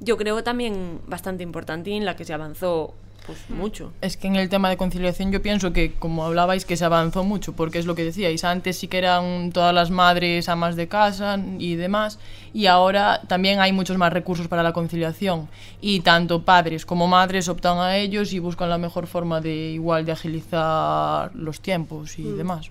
yo 0.00 0.16
creo 0.16 0.42
también 0.42 1.00
bastante 1.06 1.42
importante 1.42 1.90
y 1.90 1.96
en 1.96 2.04
la 2.04 2.16
que 2.16 2.24
se 2.24 2.32
avanzó 2.32 2.94
pues 3.26 3.38
mucho. 3.50 3.92
Es 4.00 4.16
que 4.16 4.26
en 4.26 4.36
el 4.36 4.48
tema 4.48 4.68
de 4.68 4.76
conciliación 4.76 5.32
yo 5.32 5.42
pienso 5.42 5.72
que, 5.72 5.92
como 5.94 6.24
hablabais, 6.24 6.64
que 6.64 6.76
se 6.76 6.84
avanzó 6.84 7.24
mucho, 7.24 7.54
porque 7.54 7.78
es 7.78 7.86
lo 7.86 7.94
que 7.94 8.04
decíais, 8.04 8.44
antes 8.44 8.78
sí 8.78 8.88
que 8.88 8.98
eran 8.98 9.52
todas 9.52 9.74
las 9.74 9.90
madres 9.90 10.48
amas 10.48 10.76
de 10.76 10.88
casa 10.88 11.38
y 11.58 11.76
demás, 11.76 12.18
y 12.52 12.66
ahora 12.66 13.22
también 13.28 13.60
hay 13.60 13.72
muchos 13.72 13.96
más 13.96 14.12
recursos 14.12 14.48
para 14.48 14.62
la 14.62 14.72
conciliación, 14.72 15.48
y 15.80 16.00
tanto 16.00 16.42
padres 16.42 16.86
como 16.86 17.08
madres 17.08 17.48
optan 17.48 17.78
a 17.78 17.96
ellos 17.96 18.32
y 18.32 18.38
buscan 18.38 18.68
la 18.68 18.78
mejor 18.78 19.06
forma 19.06 19.40
de 19.40 19.70
igual 19.72 20.04
de 20.04 20.12
agilizar 20.12 21.34
los 21.34 21.60
tiempos 21.60 22.18
y 22.18 22.24
demás. 22.24 22.70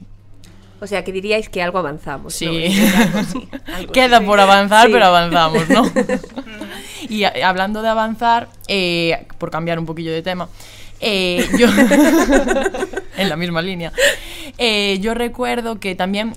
O 0.81 0.87
sea, 0.87 1.03
que 1.03 1.11
diríais 1.11 1.47
que 1.47 1.61
algo 1.61 1.77
avanzamos. 1.79 2.33
Sí. 2.33 2.47
¿no? 2.47 2.99
Algo 3.03 3.23
sí, 3.31 3.49
algo 3.73 3.93
Queda 3.93 4.19
por 4.21 4.39
avanzar, 4.39 4.87
Sí. 4.87 4.93
pero 4.93 5.05
avanzamos, 5.05 5.69
¿no? 5.69 5.83
y 7.09 7.23
a- 7.23 7.33
hablando 7.47 7.81
de 7.83 7.89
avanzar, 7.89 8.49
eh, 8.67 9.25
por 9.37 9.51
cambiar 9.51 9.77
un 9.79 9.85
poquillo 9.85 10.11
de 10.11 10.21
tema, 10.23 10.49
eh, 10.99 11.47
yo 11.57 11.67
en 13.17 13.29
la 13.29 13.35
misma 13.35 13.61
línea, 13.61 13.91
eh, 14.57 14.97
yo 15.01 15.13
recuerdo 15.13 15.79
que 15.79 15.95
también 15.95 16.33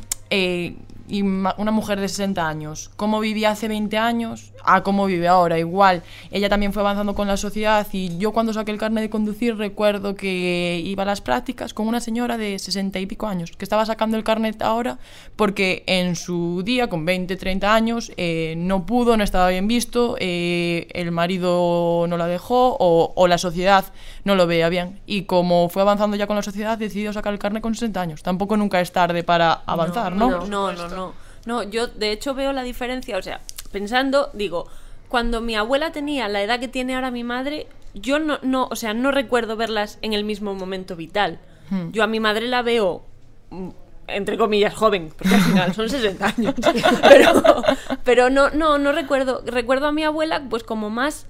ima- 1.08 1.54
una 1.58 1.70
mujer 1.70 2.00
de 2.00 2.08
60 2.08 2.46
años, 2.48 2.90
cómo 2.96 3.20
vivía 3.20 3.50
hace 3.50 3.68
20 3.68 3.98
años 3.98 4.52
a 4.64 4.82
cómo 4.82 5.04
vive 5.06 5.28
ahora, 5.28 5.58
igual. 5.58 6.02
Ella 6.30 6.48
también 6.48 6.72
fue 6.72 6.82
avanzando 6.82 7.14
con 7.14 7.28
la 7.28 7.36
sociedad 7.36 7.86
y 7.92 8.16
yo 8.18 8.32
cuando 8.32 8.52
saqué 8.52 8.70
el 8.72 8.78
carnet 8.78 9.02
de 9.02 9.10
conducir 9.10 9.56
recuerdo 9.56 10.14
que 10.14 10.80
iba 10.84 11.02
a 11.02 11.06
las 11.06 11.20
prácticas 11.20 11.74
con 11.74 11.86
una 11.86 12.00
señora 12.00 12.38
de 12.38 12.58
60 12.58 12.98
y 12.98 13.06
pico 13.06 13.26
años, 13.26 13.52
que 13.56 13.64
estaba 13.64 13.84
sacando 13.84 14.16
el 14.16 14.24
carnet 14.24 14.62
ahora 14.62 14.98
porque 15.36 15.84
en 15.86 16.16
su 16.16 16.62
día, 16.64 16.88
con 16.88 17.04
20, 17.04 17.36
30 17.36 17.74
años, 17.74 18.10
eh, 18.16 18.54
no 18.56 18.86
pudo, 18.86 19.16
no 19.16 19.24
estaba 19.24 19.48
bien 19.50 19.68
visto, 19.68 20.16
eh, 20.18 20.86
el 20.94 21.10
marido 21.10 22.06
no 22.08 22.16
la 22.16 22.26
dejó 22.26 22.76
o, 22.80 23.12
o 23.14 23.26
la 23.26 23.38
sociedad 23.38 23.84
no 24.24 24.34
lo 24.34 24.46
veía 24.46 24.68
bien. 24.68 25.00
Y 25.06 25.22
como 25.22 25.68
fue 25.68 25.82
avanzando 25.82 26.16
ya 26.16 26.26
con 26.26 26.36
la 26.36 26.42
sociedad, 26.42 26.78
decidió 26.78 27.12
sacar 27.12 27.32
el 27.32 27.38
carnet 27.38 27.62
con 27.62 27.74
60 27.74 28.00
años. 28.00 28.22
Tampoco 28.22 28.56
nunca 28.56 28.80
es 28.80 28.92
tarde 28.92 29.22
para 29.22 29.52
avanzar, 29.66 30.14
¿no? 30.16 30.30
No, 30.30 30.72
no, 30.72 30.72
no, 30.72 30.88
no. 30.94 31.14
No, 31.46 31.62
yo 31.62 31.88
de 31.88 32.12
hecho 32.12 32.34
veo 32.34 32.52
la 32.52 32.62
diferencia, 32.62 33.18
o 33.18 33.22
sea, 33.22 33.40
pensando, 33.70 34.30
digo, 34.32 34.66
cuando 35.08 35.40
mi 35.40 35.54
abuela 35.56 35.92
tenía 35.92 36.28
la 36.28 36.42
edad 36.42 36.58
que 36.58 36.68
tiene 36.68 36.94
ahora 36.94 37.10
mi 37.10 37.22
madre, 37.22 37.66
yo 37.92 38.18
no, 38.18 38.38
no, 38.42 38.68
o 38.70 38.76
sea, 38.76 38.94
no 38.94 39.10
recuerdo 39.10 39.56
verlas 39.56 39.98
en 40.02 40.12
el 40.12 40.24
mismo 40.24 40.54
momento 40.54 40.96
vital. 40.96 41.38
Hmm. 41.70 41.90
Yo 41.92 42.02
a 42.02 42.06
mi 42.06 42.18
madre 42.18 42.48
la 42.48 42.62
veo 42.62 43.04
mm, 43.50 43.68
entre 44.08 44.36
comillas 44.36 44.74
joven, 44.74 45.12
porque 45.16 45.34
al 45.34 45.40
final 45.40 45.74
son 45.74 45.88
60 45.88 46.26
años. 46.26 46.54
Pero, 47.02 47.62
pero 48.04 48.30
no, 48.30 48.50
no, 48.50 48.78
no 48.78 48.92
recuerdo. 48.92 49.42
Recuerdo 49.46 49.86
a 49.86 49.92
mi 49.92 50.04
abuela 50.04 50.42
pues 50.48 50.62
como 50.62 50.90
más 50.90 51.26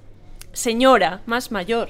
señora, 0.53 1.21
más 1.25 1.51
mayor. 1.51 1.89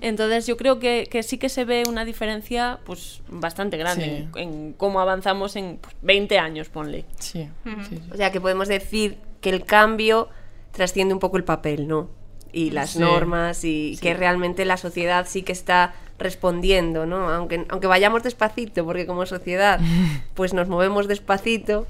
Entonces 0.00 0.46
yo 0.46 0.56
creo 0.56 0.78
que, 0.78 1.06
que 1.10 1.22
sí 1.22 1.38
que 1.38 1.48
se 1.48 1.64
ve 1.64 1.84
una 1.88 2.04
diferencia 2.04 2.78
pues 2.84 3.22
bastante 3.28 3.76
grande 3.76 4.04
Sí. 4.34 4.40
en, 4.40 4.48
en 4.48 4.72
cómo 4.72 5.00
avanzamos 5.00 5.56
en 5.56 5.78
pues, 5.80 5.94
20 6.02 6.38
años, 6.38 6.68
ponle. 6.68 7.04
Sí, 7.18 7.48
sí, 7.64 7.70
sí. 7.88 8.00
O 8.12 8.16
sea, 8.16 8.30
que 8.32 8.40
podemos 8.40 8.68
decir 8.68 9.16
que 9.40 9.50
el 9.50 9.64
cambio 9.64 10.28
trasciende 10.72 11.14
un 11.14 11.20
poco 11.20 11.36
el 11.36 11.44
papel, 11.44 11.88
¿no? 11.88 12.08
Y 12.52 12.70
las 12.70 12.90
Sí. 12.90 12.98
normas 12.98 13.64
y 13.64 13.96
que 14.00 14.14
realmente 14.14 14.64
la 14.64 14.76
sociedad 14.76 15.26
sí 15.28 15.42
que 15.42 15.52
está 15.52 15.94
respondiendo, 16.18 17.06
¿no? 17.06 17.28
Aunque, 17.30 17.64
aunque 17.68 17.86
vayamos 17.86 18.22
despacito, 18.22 18.84
porque 18.84 19.06
como 19.06 19.24
sociedad 19.26 19.80
pues 20.34 20.52
nos 20.54 20.68
movemos 20.68 21.08
despacito, 21.08 21.86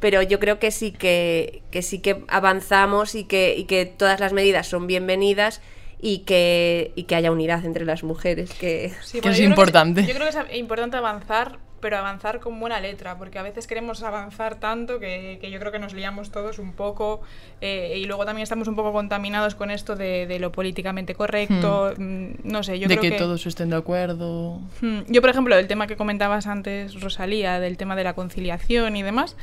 pero 0.00 0.20
yo 0.22 0.38
creo 0.40 0.58
que 0.58 0.70
sí 0.70 0.90
que, 0.92 1.62
que 1.70 1.80
sí 1.82 1.98
que 2.00 2.24
avanzamos 2.28 3.14
y 3.14 3.24
que, 3.24 3.54
y 3.56 3.64
que 3.64 3.86
todas 3.86 4.20
las 4.20 4.32
medidas 4.32 4.66
son 4.66 4.86
bienvenidas 4.86 5.60
y 6.06 6.18
que, 6.18 6.92
y 6.96 7.04
que 7.04 7.14
haya 7.14 7.32
unidad 7.32 7.64
entre 7.64 7.86
las 7.86 8.04
mujeres, 8.04 8.50
que... 8.52 8.92
Sí, 9.02 9.20
Que 9.20 9.20
bueno, 9.22 9.32
es 9.32 9.38
yo 9.38 9.44
creo 9.44 9.48
importante. 9.48 10.02
yo 10.06 10.14
creo 10.14 10.28
que 10.30 10.36
es 10.52 10.58
importante 10.58 10.98
avanzar, 10.98 11.56
pero 11.80 11.96
avanzar 11.96 12.40
con 12.40 12.60
buena 12.60 12.78
letra, 12.78 13.16
porque 13.16 13.38
a 13.38 13.42
veces 13.42 13.66
queremos 13.66 14.02
avanzar 14.02 14.56
tanto 14.60 15.00
que, 15.00 15.38
que 15.40 15.50
yo 15.50 15.58
creo 15.58 15.72
que 15.72 15.78
nos 15.78 15.94
liamos 15.94 16.30
todos 16.30 16.58
un 16.58 16.72
poco 16.74 17.22
eh, 17.62 17.94
y 17.96 18.04
luego 18.04 18.26
también 18.26 18.42
estamos 18.42 18.68
un 18.68 18.76
poco 18.76 18.92
contaminados 18.92 19.54
con 19.54 19.70
esto 19.70 19.96
de, 19.96 20.26
de 20.26 20.38
lo 20.38 20.52
políticamente 20.52 21.14
correcto. 21.14 21.94
mm, 21.96 22.26
No 22.44 22.62
sé, 22.62 22.78
yo 22.78 22.86
de 22.86 22.98
creo 22.98 23.02
que, 23.02 23.16
que, 23.16 23.16
todos 23.18 23.46
estén 23.46 23.70
de 23.70 23.76
acuerdo. 23.76 24.60
Hmm, 24.82 25.00
Yo, 25.08 25.22
por 25.22 25.30
ejemplo, 25.30 25.56
el 25.56 25.66
tema 25.68 25.86
que 25.86 25.96
comentabas 25.96 26.46
antes, 26.46 27.00
Rosalía, 27.00 27.60
del 27.60 27.78
tema 27.78 27.96
de 27.96 28.04
la 28.04 28.12
conciliación 28.12 28.94
y 28.96 29.02
demás. 29.02 29.36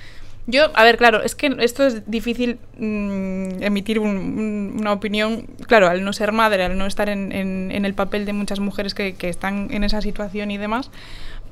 Yo, 0.47 0.71
a 0.73 0.83
ver, 0.83 0.97
claro, 0.97 1.21
es 1.21 1.35
que 1.35 1.55
esto 1.59 1.85
es 1.85 2.09
difícil 2.09 2.57
mm, 2.77 3.61
emitir 3.63 3.99
un- 3.99 4.07
un- 4.17 4.75
una 4.79 4.91
opinión, 4.93 5.45
claro, 5.67 5.87
al 5.87 6.03
no 6.03 6.13
ser 6.13 6.31
madre, 6.31 6.63
al 6.63 6.77
no 6.77 6.85
estar 6.87 7.09
en, 7.09 7.31
en- 7.31 7.69
en 7.71 7.85
el 7.85 7.93
papel 7.93 8.25
de 8.25 8.33
muchas 8.33 8.59
mujeres 8.59 8.93
que, 8.93 9.13
que 9.13 9.29
están 9.29 9.67
en 9.71 9.83
esa 9.83 10.01
situación 10.01 10.49
y 10.51 10.57
demás, 10.57 10.89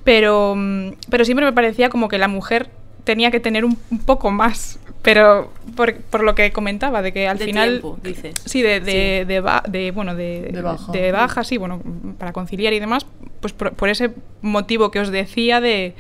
pero, 0.04 0.56
mm, 0.56 0.94
pero 1.10 1.24
siempre 1.26 1.46
me 1.46 1.54
parecía 1.54 1.90
como 1.90 2.08
que 2.08 2.18
la 2.18 2.28
mujer 2.28 2.70
tenía 3.04 3.32
que 3.32 3.40
tener 3.40 3.64
un, 3.64 3.78
un 3.92 4.00
poco 4.00 4.32
más, 4.32 4.80
pero 5.02 5.52
por, 5.76 5.96
por 5.96 6.24
lo 6.24 6.36
que 6.36 6.52
comentaba, 6.52 7.02
de 7.02 7.14
que 7.14 7.28
al 7.28 7.38
De 7.38 7.46
final... 7.46 7.70
tiempo, 7.70 7.98
dices. 8.04 8.36
Sí, 8.46 8.62
de, 8.62 8.80
de, 8.82 9.26
de, 9.28 9.40
ba- 9.40 9.64
de, 9.68 9.92
bueno, 9.92 10.16
de, 10.16 10.50
De 10.52 10.62
baja. 10.62 10.92
de 10.92 11.12
baja, 11.12 11.44
sí, 11.44 11.58
bueno, 11.58 11.82
para 12.18 12.34
conciliar 12.34 12.74
y 12.74 12.80
demás, 12.80 13.06
pues 13.40 13.54
por, 13.54 13.74
por 13.74 13.90
ese 13.90 14.12
motivo 14.42 14.92
que 14.92 15.00
os 15.00 15.10
decía 15.10 15.62
de, 15.62 15.94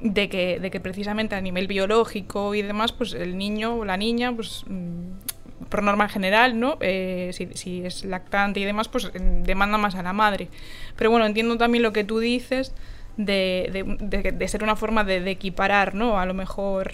de, 0.00 0.28
que, 0.28 0.60
de 0.60 0.70
que 0.70 0.80
precisamente 0.80 1.34
a 1.34 1.40
nivel 1.40 1.66
biológico 1.66 2.54
y 2.54 2.62
demás, 2.62 2.92
pues 2.92 3.12
el 3.14 3.36
niño 3.38 3.74
o 3.76 3.84
la 3.84 3.96
niña, 3.96 4.32
pues 4.34 4.64
mm, 4.66 5.66
por 5.68 5.82
norma 5.82 6.08
general, 6.08 6.58
¿no? 6.58 6.78
Eh, 6.80 7.30
si, 7.54 7.84
es 7.84 8.04
lactante 8.04 8.60
y 8.60 8.64
demás, 8.64 8.88
pues 8.88 9.06
eh, 9.14 9.18
demanda 9.44 9.78
más 9.78 9.94
a 9.94 10.02
la 10.02 10.12
madre. 10.12 10.48
Pero 10.96 11.10
bueno, 11.10 11.26
entiendo 11.26 11.56
también 11.58 11.82
lo 11.82 11.92
que 11.92 12.04
tú 12.04 12.18
dices 12.18 12.72
de, 13.16 13.68
de, 13.72 13.82
de- 14.22 14.32
de 14.32 14.48
ser 14.48 14.62
una 14.62 14.76
forma 14.76 15.04
de 15.04 15.28
equiparar, 15.30 15.94
¿no? 15.94 16.18
A 16.18 16.26
lo 16.26 16.34
mejor... 16.34 16.92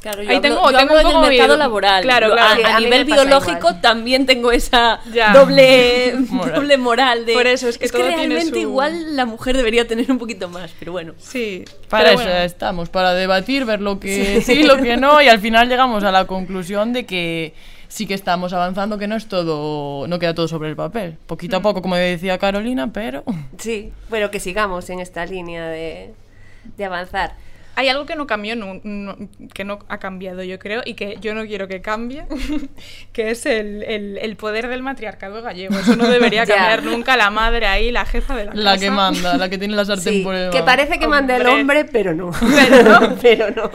Claro, 0.00 0.22
yo 0.22 0.30
Ahí 0.30 0.36
hablo, 0.36 0.48
tengo- 0.48 0.70
yo 0.70 0.78
tengo 0.78 0.94
hablo 0.96 1.08
un 1.08 1.14
poco 1.16 1.26
mercado 1.26 1.54
mi- 1.54 1.58
laboral. 1.58 2.02
claro, 2.04 2.30
claro. 2.32 2.52
A, 2.52 2.56
Sí, 2.56 2.62
a 2.62 2.76
a 2.76 2.80
mí 2.80 2.86
me 2.86 2.98
nivel 3.02 3.04
biológico 3.04 3.58
igual. 3.58 3.80
también 3.80 4.26
tengo 4.26 4.52
esa 4.52 5.00
Ya. 5.12 5.32
doble, 5.32 6.14
Moral. 6.30 6.54
doble 6.54 6.76
moral 6.78 7.26
de... 7.26 7.32
Por 7.34 7.46
eso, 7.48 7.68
es 7.68 7.78
que 7.78 7.88
todo 7.88 8.02
tiene 8.02 8.16
realmente 8.16 8.50
su- 8.52 8.58
igual 8.58 9.16
la 9.16 9.26
mujer 9.26 9.56
debería 9.56 9.88
tener 9.88 10.10
un 10.12 10.18
poquito 10.18 10.48
más, 10.48 10.70
pero 10.78 10.92
bueno. 10.92 11.14
Sí, 11.18 11.64
Para 11.88 12.10
pero 12.10 12.20
eso 12.20 12.28
bueno. 12.28 12.40
estamos, 12.44 12.88
para 12.90 13.12
debatir, 13.14 13.64
ver 13.64 13.80
lo 13.80 13.98
que 13.98 14.40
sí, 14.42 14.62
lo 14.62 14.76
que 14.76 14.96
no, 14.96 15.20
y 15.20 15.28
al 15.28 15.40
final 15.40 15.68
llegamos 15.68 16.04
a 16.04 16.12
la 16.12 16.26
conclusión 16.26 16.92
de 16.92 17.04
que 17.04 17.54
sí 17.88 18.06
que 18.06 18.14
estamos 18.14 18.52
avanzando, 18.52 18.98
que 18.98 19.08
no 19.08 19.16
es 19.16 19.26
todo, 19.26 20.06
no 20.06 20.18
queda 20.20 20.32
todo 20.32 20.46
sobre 20.46 20.68
el 20.68 20.76
papel. 20.76 21.16
Poquito 21.26 21.56
Mm. 21.56 21.58
a 21.58 21.62
poco, 21.62 21.82
como 21.82 21.96
decía 21.96 22.38
Carolina, 22.38 22.92
pero 22.92 23.24
Sí, 23.58 23.90
bueno, 24.10 24.30
que 24.30 24.38
sigamos 24.38 24.90
en 24.90 25.00
esta 25.00 25.26
línea 25.26 25.66
de, 25.66 26.12
de 26.76 26.84
avanzar. 26.84 27.32
Hay 27.78 27.88
algo 27.88 28.06
que 28.06 28.16
no 28.16 28.26
cambió, 28.26 28.56
no- 28.56 28.80
no- 28.82 29.16
que 29.54 29.62
no 29.64 29.78
ha 29.88 29.98
cambiado, 29.98 30.42
yo 30.42 30.58
creo, 30.58 30.82
y 30.84 30.94
que 30.94 31.16
yo 31.20 31.32
no 31.34 31.46
quiero 31.46 31.68
que 31.68 31.80
cambie, 31.80 32.24
que 33.12 33.30
es 33.30 33.46
el, 33.46 33.82
el- 33.84 34.18
el 34.18 34.36
poder 34.36 34.66
del 34.68 34.82
matriarcado 34.82 35.42
gallego. 35.42 35.78
Eso 35.78 35.94
no 35.96 36.08
debería 36.08 36.44
cambiar 36.46 36.82
nunca. 36.82 37.16
La 37.16 37.30
madre 37.30 37.66
ahí, 37.66 37.90
la 37.92 38.04
jefa 38.04 38.34
de 38.36 38.46
la, 38.46 38.54
la 38.54 38.70
casa. 38.72 38.84
que 38.84 38.90
manda, 38.90 39.36
la 39.36 39.48
que 39.48 39.58
tiene 39.58 39.74
la 39.76 39.84
sartén 39.84 40.12
Sí, 40.14 40.22
por 40.22 40.34
el 40.34 40.50
que 40.50 40.62
parece 40.62 40.98
que 40.98 41.06
manda 41.06 41.36
el 41.36 41.46
Hombre. 41.46 41.84
pero 41.84 42.14
no. 42.14 42.30
Pero 42.40 42.82
no. 43.00 43.16
pero 43.20 43.50
no. 43.50 43.70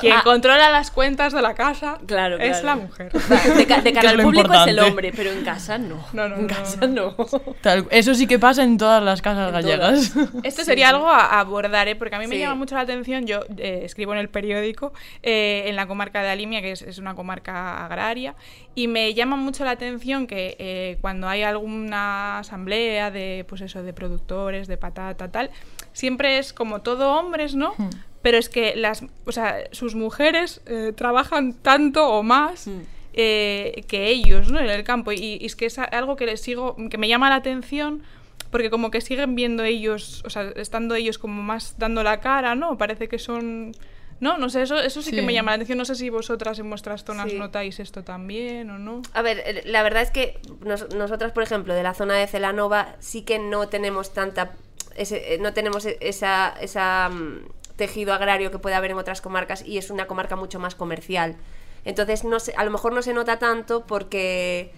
Quien 0.00 0.12
Ah, 0.12 0.20
controla 0.22 0.68
las 0.70 0.90
cuentas 0.90 1.32
de 1.32 1.40
la 1.40 1.54
casa 1.54 1.96
Claro, 2.06 2.36
es 2.38 2.62
la 2.62 2.76
mujer. 2.76 3.10
De, 3.10 3.66
ca- 3.66 3.80
de 3.80 3.92
cara 3.94 4.10
al 4.10 4.20
público 4.22 4.52
es 4.52 4.66
el 4.66 4.78
hombre, 4.80 5.12
pero 5.16 5.30
en 5.30 5.42
casa 5.44 5.78
no. 5.78 6.04
No, 6.12 6.28
no, 6.28 6.36
en 6.36 6.42
no, 6.42 6.48
casa 6.48 6.86
no. 6.86 7.16
Tal- 7.62 7.86
eso 7.90 8.14
sí 8.14 8.26
que 8.26 8.38
pasa 8.38 8.62
en 8.62 8.76
todas 8.76 9.02
las 9.02 9.22
casas 9.22 9.48
En 9.48 9.54
gallegas. 9.54 10.12
Esto 10.42 10.62
sería 10.64 10.90
algo 10.90 11.08
a 11.08 11.18
a 11.24 11.40
abordar, 11.40 11.88
¿eh? 11.88 11.96
porque 11.96 12.14
a 12.16 12.18
mí 12.18 12.26
me 12.26 12.34
Sí. 12.36 12.40
llama 12.42 12.54
mucho 12.54 12.74
la 12.74 12.82
atención. 12.82 13.26
Yo 13.26 13.40
eh, 13.56 13.80
escribo 13.84 14.12
en 14.12 14.18
el 14.18 14.28
periódico 14.28 14.92
eh, 15.22 15.64
en 15.66 15.76
la 15.76 15.86
comarca 15.86 16.22
de 16.22 16.28
Alimia, 16.28 16.60
que 16.60 16.72
es, 16.72 16.82
es 16.82 16.98
una 16.98 17.14
comarca 17.14 17.84
agraria, 17.86 18.34
y 18.74 18.88
me 18.88 19.14
llama 19.14 19.36
mucho 19.36 19.64
la 19.64 19.70
atención 19.72 20.26
que 20.26 20.56
eh, 20.58 20.98
cuando 21.00 21.28
hay 21.28 21.42
alguna 21.42 22.38
asamblea 22.40 23.10
de, 23.10 23.44
pues 23.48 23.60
eso, 23.60 23.82
de 23.82 23.92
productores, 23.92 24.68
de 24.68 24.76
patata, 24.76 25.30
tal, 25.30 25.50
siempre 25.92 26.38
es 26.38 26.52
como 26.52 26.80
todo 26.82 27.14
hombres, 27.18 27.54
¿no? 27.54 27.74
Pero 28.22 28.36
es 28.36 28.48
que 28.48 28.74
las, 28.76 29.04
o 29.24 29.32
sea, 29.32 29.56
sus 29.72 29.94
mujeres 29.94 30.60
trabajan 30.96 31.54
tanto 31.54 32.08
o 32.08 32.22
más 32.22 32.66
Mm. 32.66 32.80
eh, 33.14 33.84
que 33.88 34.08
ellos, 34.08 34.50
¿no? 34.50 34.60
En 34.60 34.68
el 34.70 34.84
campo. 34.84 35.10
Y, 35.12 35.38
y 35.40 35.46
es 35.46 35.56
que 35.56 35.66
es 35.66 35.78
algo 35.78 36.14
que 36.16 36.26
les 36.26 36.40
sigo, 36.40 36.76
que 36.90 36.98
me 36.98 37.08
llama 37.08 37.28
la 37.30 37.36
atención, 37.36 38.02
porque 38.50 38.70
como 38.70 38.90
que 38.90 39.00
siguen 39.00 39.34
viendo 39.34 39.62
ellos, 39.64 40.22
o 40.24 40.30
sea, 40.30 40.50
estando 40.56 40.94
ellos 40.94 41.18
como 41.18 41.42
más 41.42 41.74
dando 41.78 42.02
la 42.02 42.20
cara, 42.20 42.54
¿no? 42.54 42.78
Parece 42.78 43.08
que 43.08 43.18
son... 43.18 43.72
No, 44.20 44.36
no 44.36 44.48
sé, 44.48 44.62
eso, 44.62 44.80
eso 44.80 45.00
sí, 45.00 45.12
que 45.12 45.22
me 45.22 45.32
llama 45.32 45.52
la 45.52 45.56
atención. 45.56 45.78
No 45.78 45.84
sé 45.84 45.94
si 45.94 46.10
vosotras 46.10 46.58
en 46.58 46.68
vuestras 46.68 47.04
zonas 47.04 47.30
Sí. 47.30 47.38
notáis 47.38 47.78
esto 47.78 48.02
también 48.02 48.68
o 48.70 48.76
no. 48.78 49.02
A 49.14 49.22
ver, 49.22 49.62
la 49.66 49.84
verdad 49.84 50.02
es 50.02 50.10
que 50.10 50.40
nos- 50.64 50.92
nosotras, 50.92 51.30
por 51.30 51.44
ejemplo, 51.44 51.72
de 51.72 51.84
la 51.84 51.94
zona 51.94 52.16
de 52.16 52.26
Celanova, 52.26 52.96
sí 52.98 53.22
que 53.22 53.38
no 53.38 53.68
tenemos 53.68 54.12
tanta. 54.12 54.52
ese- 54.96 55.34
eh, 55.34 55.38
no 55.38 55.52
tenemos 55.52 55.86
e- 55.86 55.96
esa, 56.00 56.52
esa 56.60 57.08
mm, 57.12 57.46
tejido 57.76 58.12
agrario 58.12 58.50
que 58.50 58.58
puede 58.58 58.74
haber 58.74 58.90
en 58.90 58.98
otras 58.98 59.20
comarcas 59.20 59.64
y 59.64 59.78
es 59.78 59.90
una 59.90 60.06
comarca 60.08 60.34
mucho 60.34 60.58
más 60.58 60.74
comercial. 60.74 61.36
Entonces, 61.84 62.24
no 62.24 62.40
sé, 62.40 62.52
a 62.56 62.64
lo 62.64 62.72
mejor 62.72 62.92
no 62.92 63.02
se 63.02 63.14
nota 63.14 63.38
tanto 63.38 63.86
porque 63.86 64.72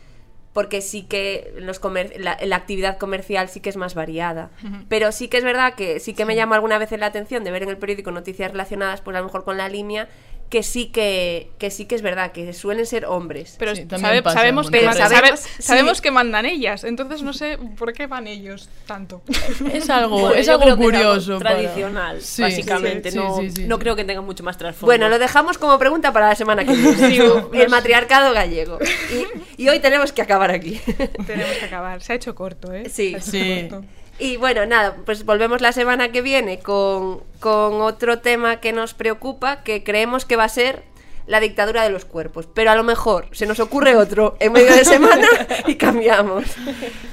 porque 0.52 0.80
sí 0.80 1.02
que 1.02 1.52
los 1.58 1.78
comer- 1.78 2.14
la, 2.18 2.36
la 2.42 2.56
actividad 2.56 2.98
comercial 2.98 3.48
sí 3.48 3.60
que 3.60 3.70
es 3.70 3.76
más 3.76 3.94
variada. 3.94 4.50
Pero 4.88 5.12
sí 5.12 5.28
que 5.28 5.36
es 5.38 5.44
verdad 5.44 5.74
que 5.74 6.00
sí 6.00 6.12
que 6.14 6.24
me 6.24 6.34
llama 6.36 6.56
alguna 6.56 6.78
vez 6.78 6.90
la 6.92 7.06
atención 7.06 7.44
de 7.44 7.50
ver 7.52 7.62
en 7.62 7.68
el 7.68 7.76
periódico 7.78 8.10
noticias 8.10 8.50
relacionadas, 8.50 9.00
pues 9.00 9.16
a 9.16 9.20
lo 9.20 9.26
mejor 9.26 9.44
con 9.44 9.56
la 9.56 9.68
línea, 9.68 10.08
que 10.50 10.62
sí 10.64 10.86
que, 10.86 11.48
que 11.58 11.70
sí 11.70 11.84
que 11.86 11.94
es 11.94 12.02
verdad, 12.02 12.32
que 12.32 12.52
suelen 12.52 12.84
ser 12.84 13.06
hombres. 13.06 13.54
Pero 13.58 13.74
Sí, 13.76 13.82
también 13.86 14.00
sabe- 14.10 14.22
pasa 14.22 14.38
sabemos, 14.40 14.68
que, 14.68 14.82
montón 14.82 14.98
man- 14.98 15.08
de 15.10 15.14
sabe- 15.16 15.30
veces. 15.30 15.48
Sí. 15.56 15.62
sabemos 15.62 16.00
que 16.00 16.10
mandan 16.10 16.44
ellas, 16.44 16.82
entonces 16.84 17.22
no 17.22 17.32
sé 17.32 17.56
por 17.78 17.92
qué 17.92 18.08
van 18.08 18.26
ellos 18.26 18.68
tanto. 18.86 19.22
Es 19.72 19.88
algo, 19.90 20.18
Bueno, 20.20 20.34
es 20.34 20.48
algo 20.48 20.64
es 20.68 20.74
curioso. 20.74 21.38
para- 21.38 21.54
tradicional, 21.56 22.20
Sí, 22.20 22.42
básicamente. 22.42 23.12
sí, 23.12 23.16
no, 23.16 23.36
sí, 23.36 23.50
sí, 23.52 23.64
no 23.66 23.76
sí. 23.76 23.80
creo 23.80 23.94
que 23.94 24.04
tenga 24.04 24.22
mucho 24.22 24.42
más 24.42 24.58
trasfondo. 24.58 24.86
Bueno, 24.86 25.08
lo 25.08 25.18
dejamos 25.20 25.56
como 25.56 25.78
pregunta 25.78 26.12
para 26.12 26.28
la 26.28 26.34
semana 26.34 26.64
que 26.64 26.72
viene. 26.74 26.90
Sí, 27.10 27.20
el 27.54 27.68
matriarcado 27.68 28.32
gallego. 28.34 28.78
Y, 29.56 29.62
y 29.62 29.68
hoy 29.68 29.78
tenemos 29.78 30.12
que 30.12 30.20
acabar 30.22 30.50
aquí. 30.50 30.80
Tenemos 31.26 31.56
que 31.58 31.64
acabar. 31.66 32.02
Se 32.02 32.12
ha 32.12 32.16
hecho 32.16 32.34
corto, 32.34 32.72
¿eh? 32.74 32.88
Sí. 32.90 33.10
Se 33.10 33.14
ha 33.14 33.18
hecho 33.18 33.30
Sí. 33.30 33.68
corto. 33.70 33.86
Y 34.20 34.37
bueno, 34.37 34.66
nada, 34.66 34.96
pues 35.06 35.24
volvemos 35.24 35.62
la 35.62 35.72
semana 35.72 36.12
que 36.12 36.20
viene 36.20 36.59
con, 36.59 37.22
con 37.40 37.80
otro 37.80 38.18
tema 38.18 38.61
que 38.61 38.72
nos 38.72 38.92
preocupa, 38.92 39.62
que 39.62 39.83
creemos 39.83 40.26
que 40.26 40.37
va 40.37 40.44
a 40.44 40.48
ser 40.50 40.83
la 41.26 41.40
dictadura 41.40 41.83
de 41.83 41.90
los 41.90 42.04
cuerpos. 42.04 42.46
Pero 42.52 42.70
a 42.70 42.74
lo 42.74 42.83
mejor 42.83 43.28
se 43.33 43.46
nos 43.46 43.61
ocurre 43.61 43.96
otro 43.96 44.37
en 44.38 44.52
medio 44.52 44.74
de 44.74 44.85
semana 44.85 45.26
y 45.66 45.76
cambiamos. 45.76 46.44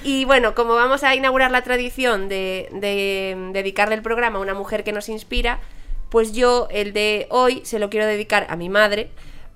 Y 0.03 0.25
bueno, 0.25 0.53
como 0.53 0.75
vamos 0.75 1.03
a 1.03 1.15
inaugurar 1.15 1.49
la 1.49 1.63
tradición 1.63 2.27
de, 2.27 2.67
de 2.73 3.37
dedicarle 3.53 3.95
el 3.95 4.01
programa 4.01 4.39
a 4.39 4.41
una 4.41 4.53
mujer 4.53 4.83
que 4.83 4.91
nos 4.91 5.07
inspira, 5.07 5.61
pues 6.09 6.33
yo 6.33 6.67
el 6.71 6.91
de 6.91 7.27
hoy 7.29 7.61
se 7.63 7.79
lo 7.79 7.89
quiero 7.89 8.05
dedicar 8.05 8.47
a 8.49 8.57
mi 8.57 8.67
madre, 8.67 9.11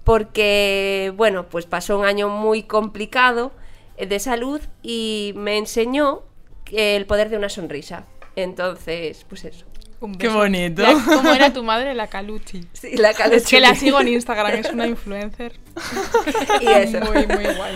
porque, 0.06 1.12
bueno, 1.18 1.48
pues 1.48 1.66
pasó 1.66 2.00
un 2.00 2.06
año 2.06 2.30
muy 2.30 2.64
complicado 2.64 3.52
eh, 3.98 4.06
de 4.06 4.20
salud 4.20 4.62
y 4.82 5.34
me 5.36 5.58
enseñó 5.58 6.24
el 6.72 7.06
poder 7.06 7.30
de 7.30 7.38
una 7.38 7.50
sonrisa. 7.50 8.06
Entonces, 8.36 9.26
pues 9.28 9.46
eso. 9.46 9.66
Un 10.00 10.16
Qué 10.16 10.30
bonito. 10.30 10.82
La- 10.82 10.94
¿Cómo 10.94 11.32
era 11.32 11.54
tu 11.54 11.64
madre? 11.64 11.94
La 11.94 12.08
Caluchi. 12.08 12.66
Sí, 12.74 12.98
la 12.98 13.12
Es 13.12 13.46
que 13.48 13.60
la 13.60 13.76
sigo 13.76 14.02
en 14.02 14.08
Instagram, 14.08 14.54
es 14.54 14.72
una 14.72 14.88
influencer. 14.88 15.54
Y 16.62 16.68
eso. 16.68 17.00
Muy, 17.02 17.28
muy 17.28 17.44
guay. 17.56 17.76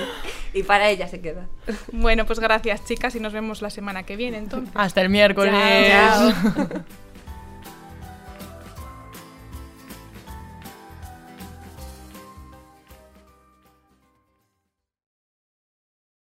Y 0.54 0.64
para 0.64 0.90
ella 0.90 1.08
se 1.08 1.22
queda. 1.22 1.48
Bueno, 1.92 2.26
pues 2.26 2.40
gracias 2.40 2.84
chicas 2.86 3.16
y 3.16 3.20
nos 3.20 3.32
vemos 3.34 3.62
la 3.62 3.70
semana 3.70 4.04
que 4.04 4.16
viene 4.16 4.38
entonces. 4.38 4.72
Hasta 4.74 5.02
el 5.02 5.10
miércoles. 5.10 5.54
Chao. 5.54 6.32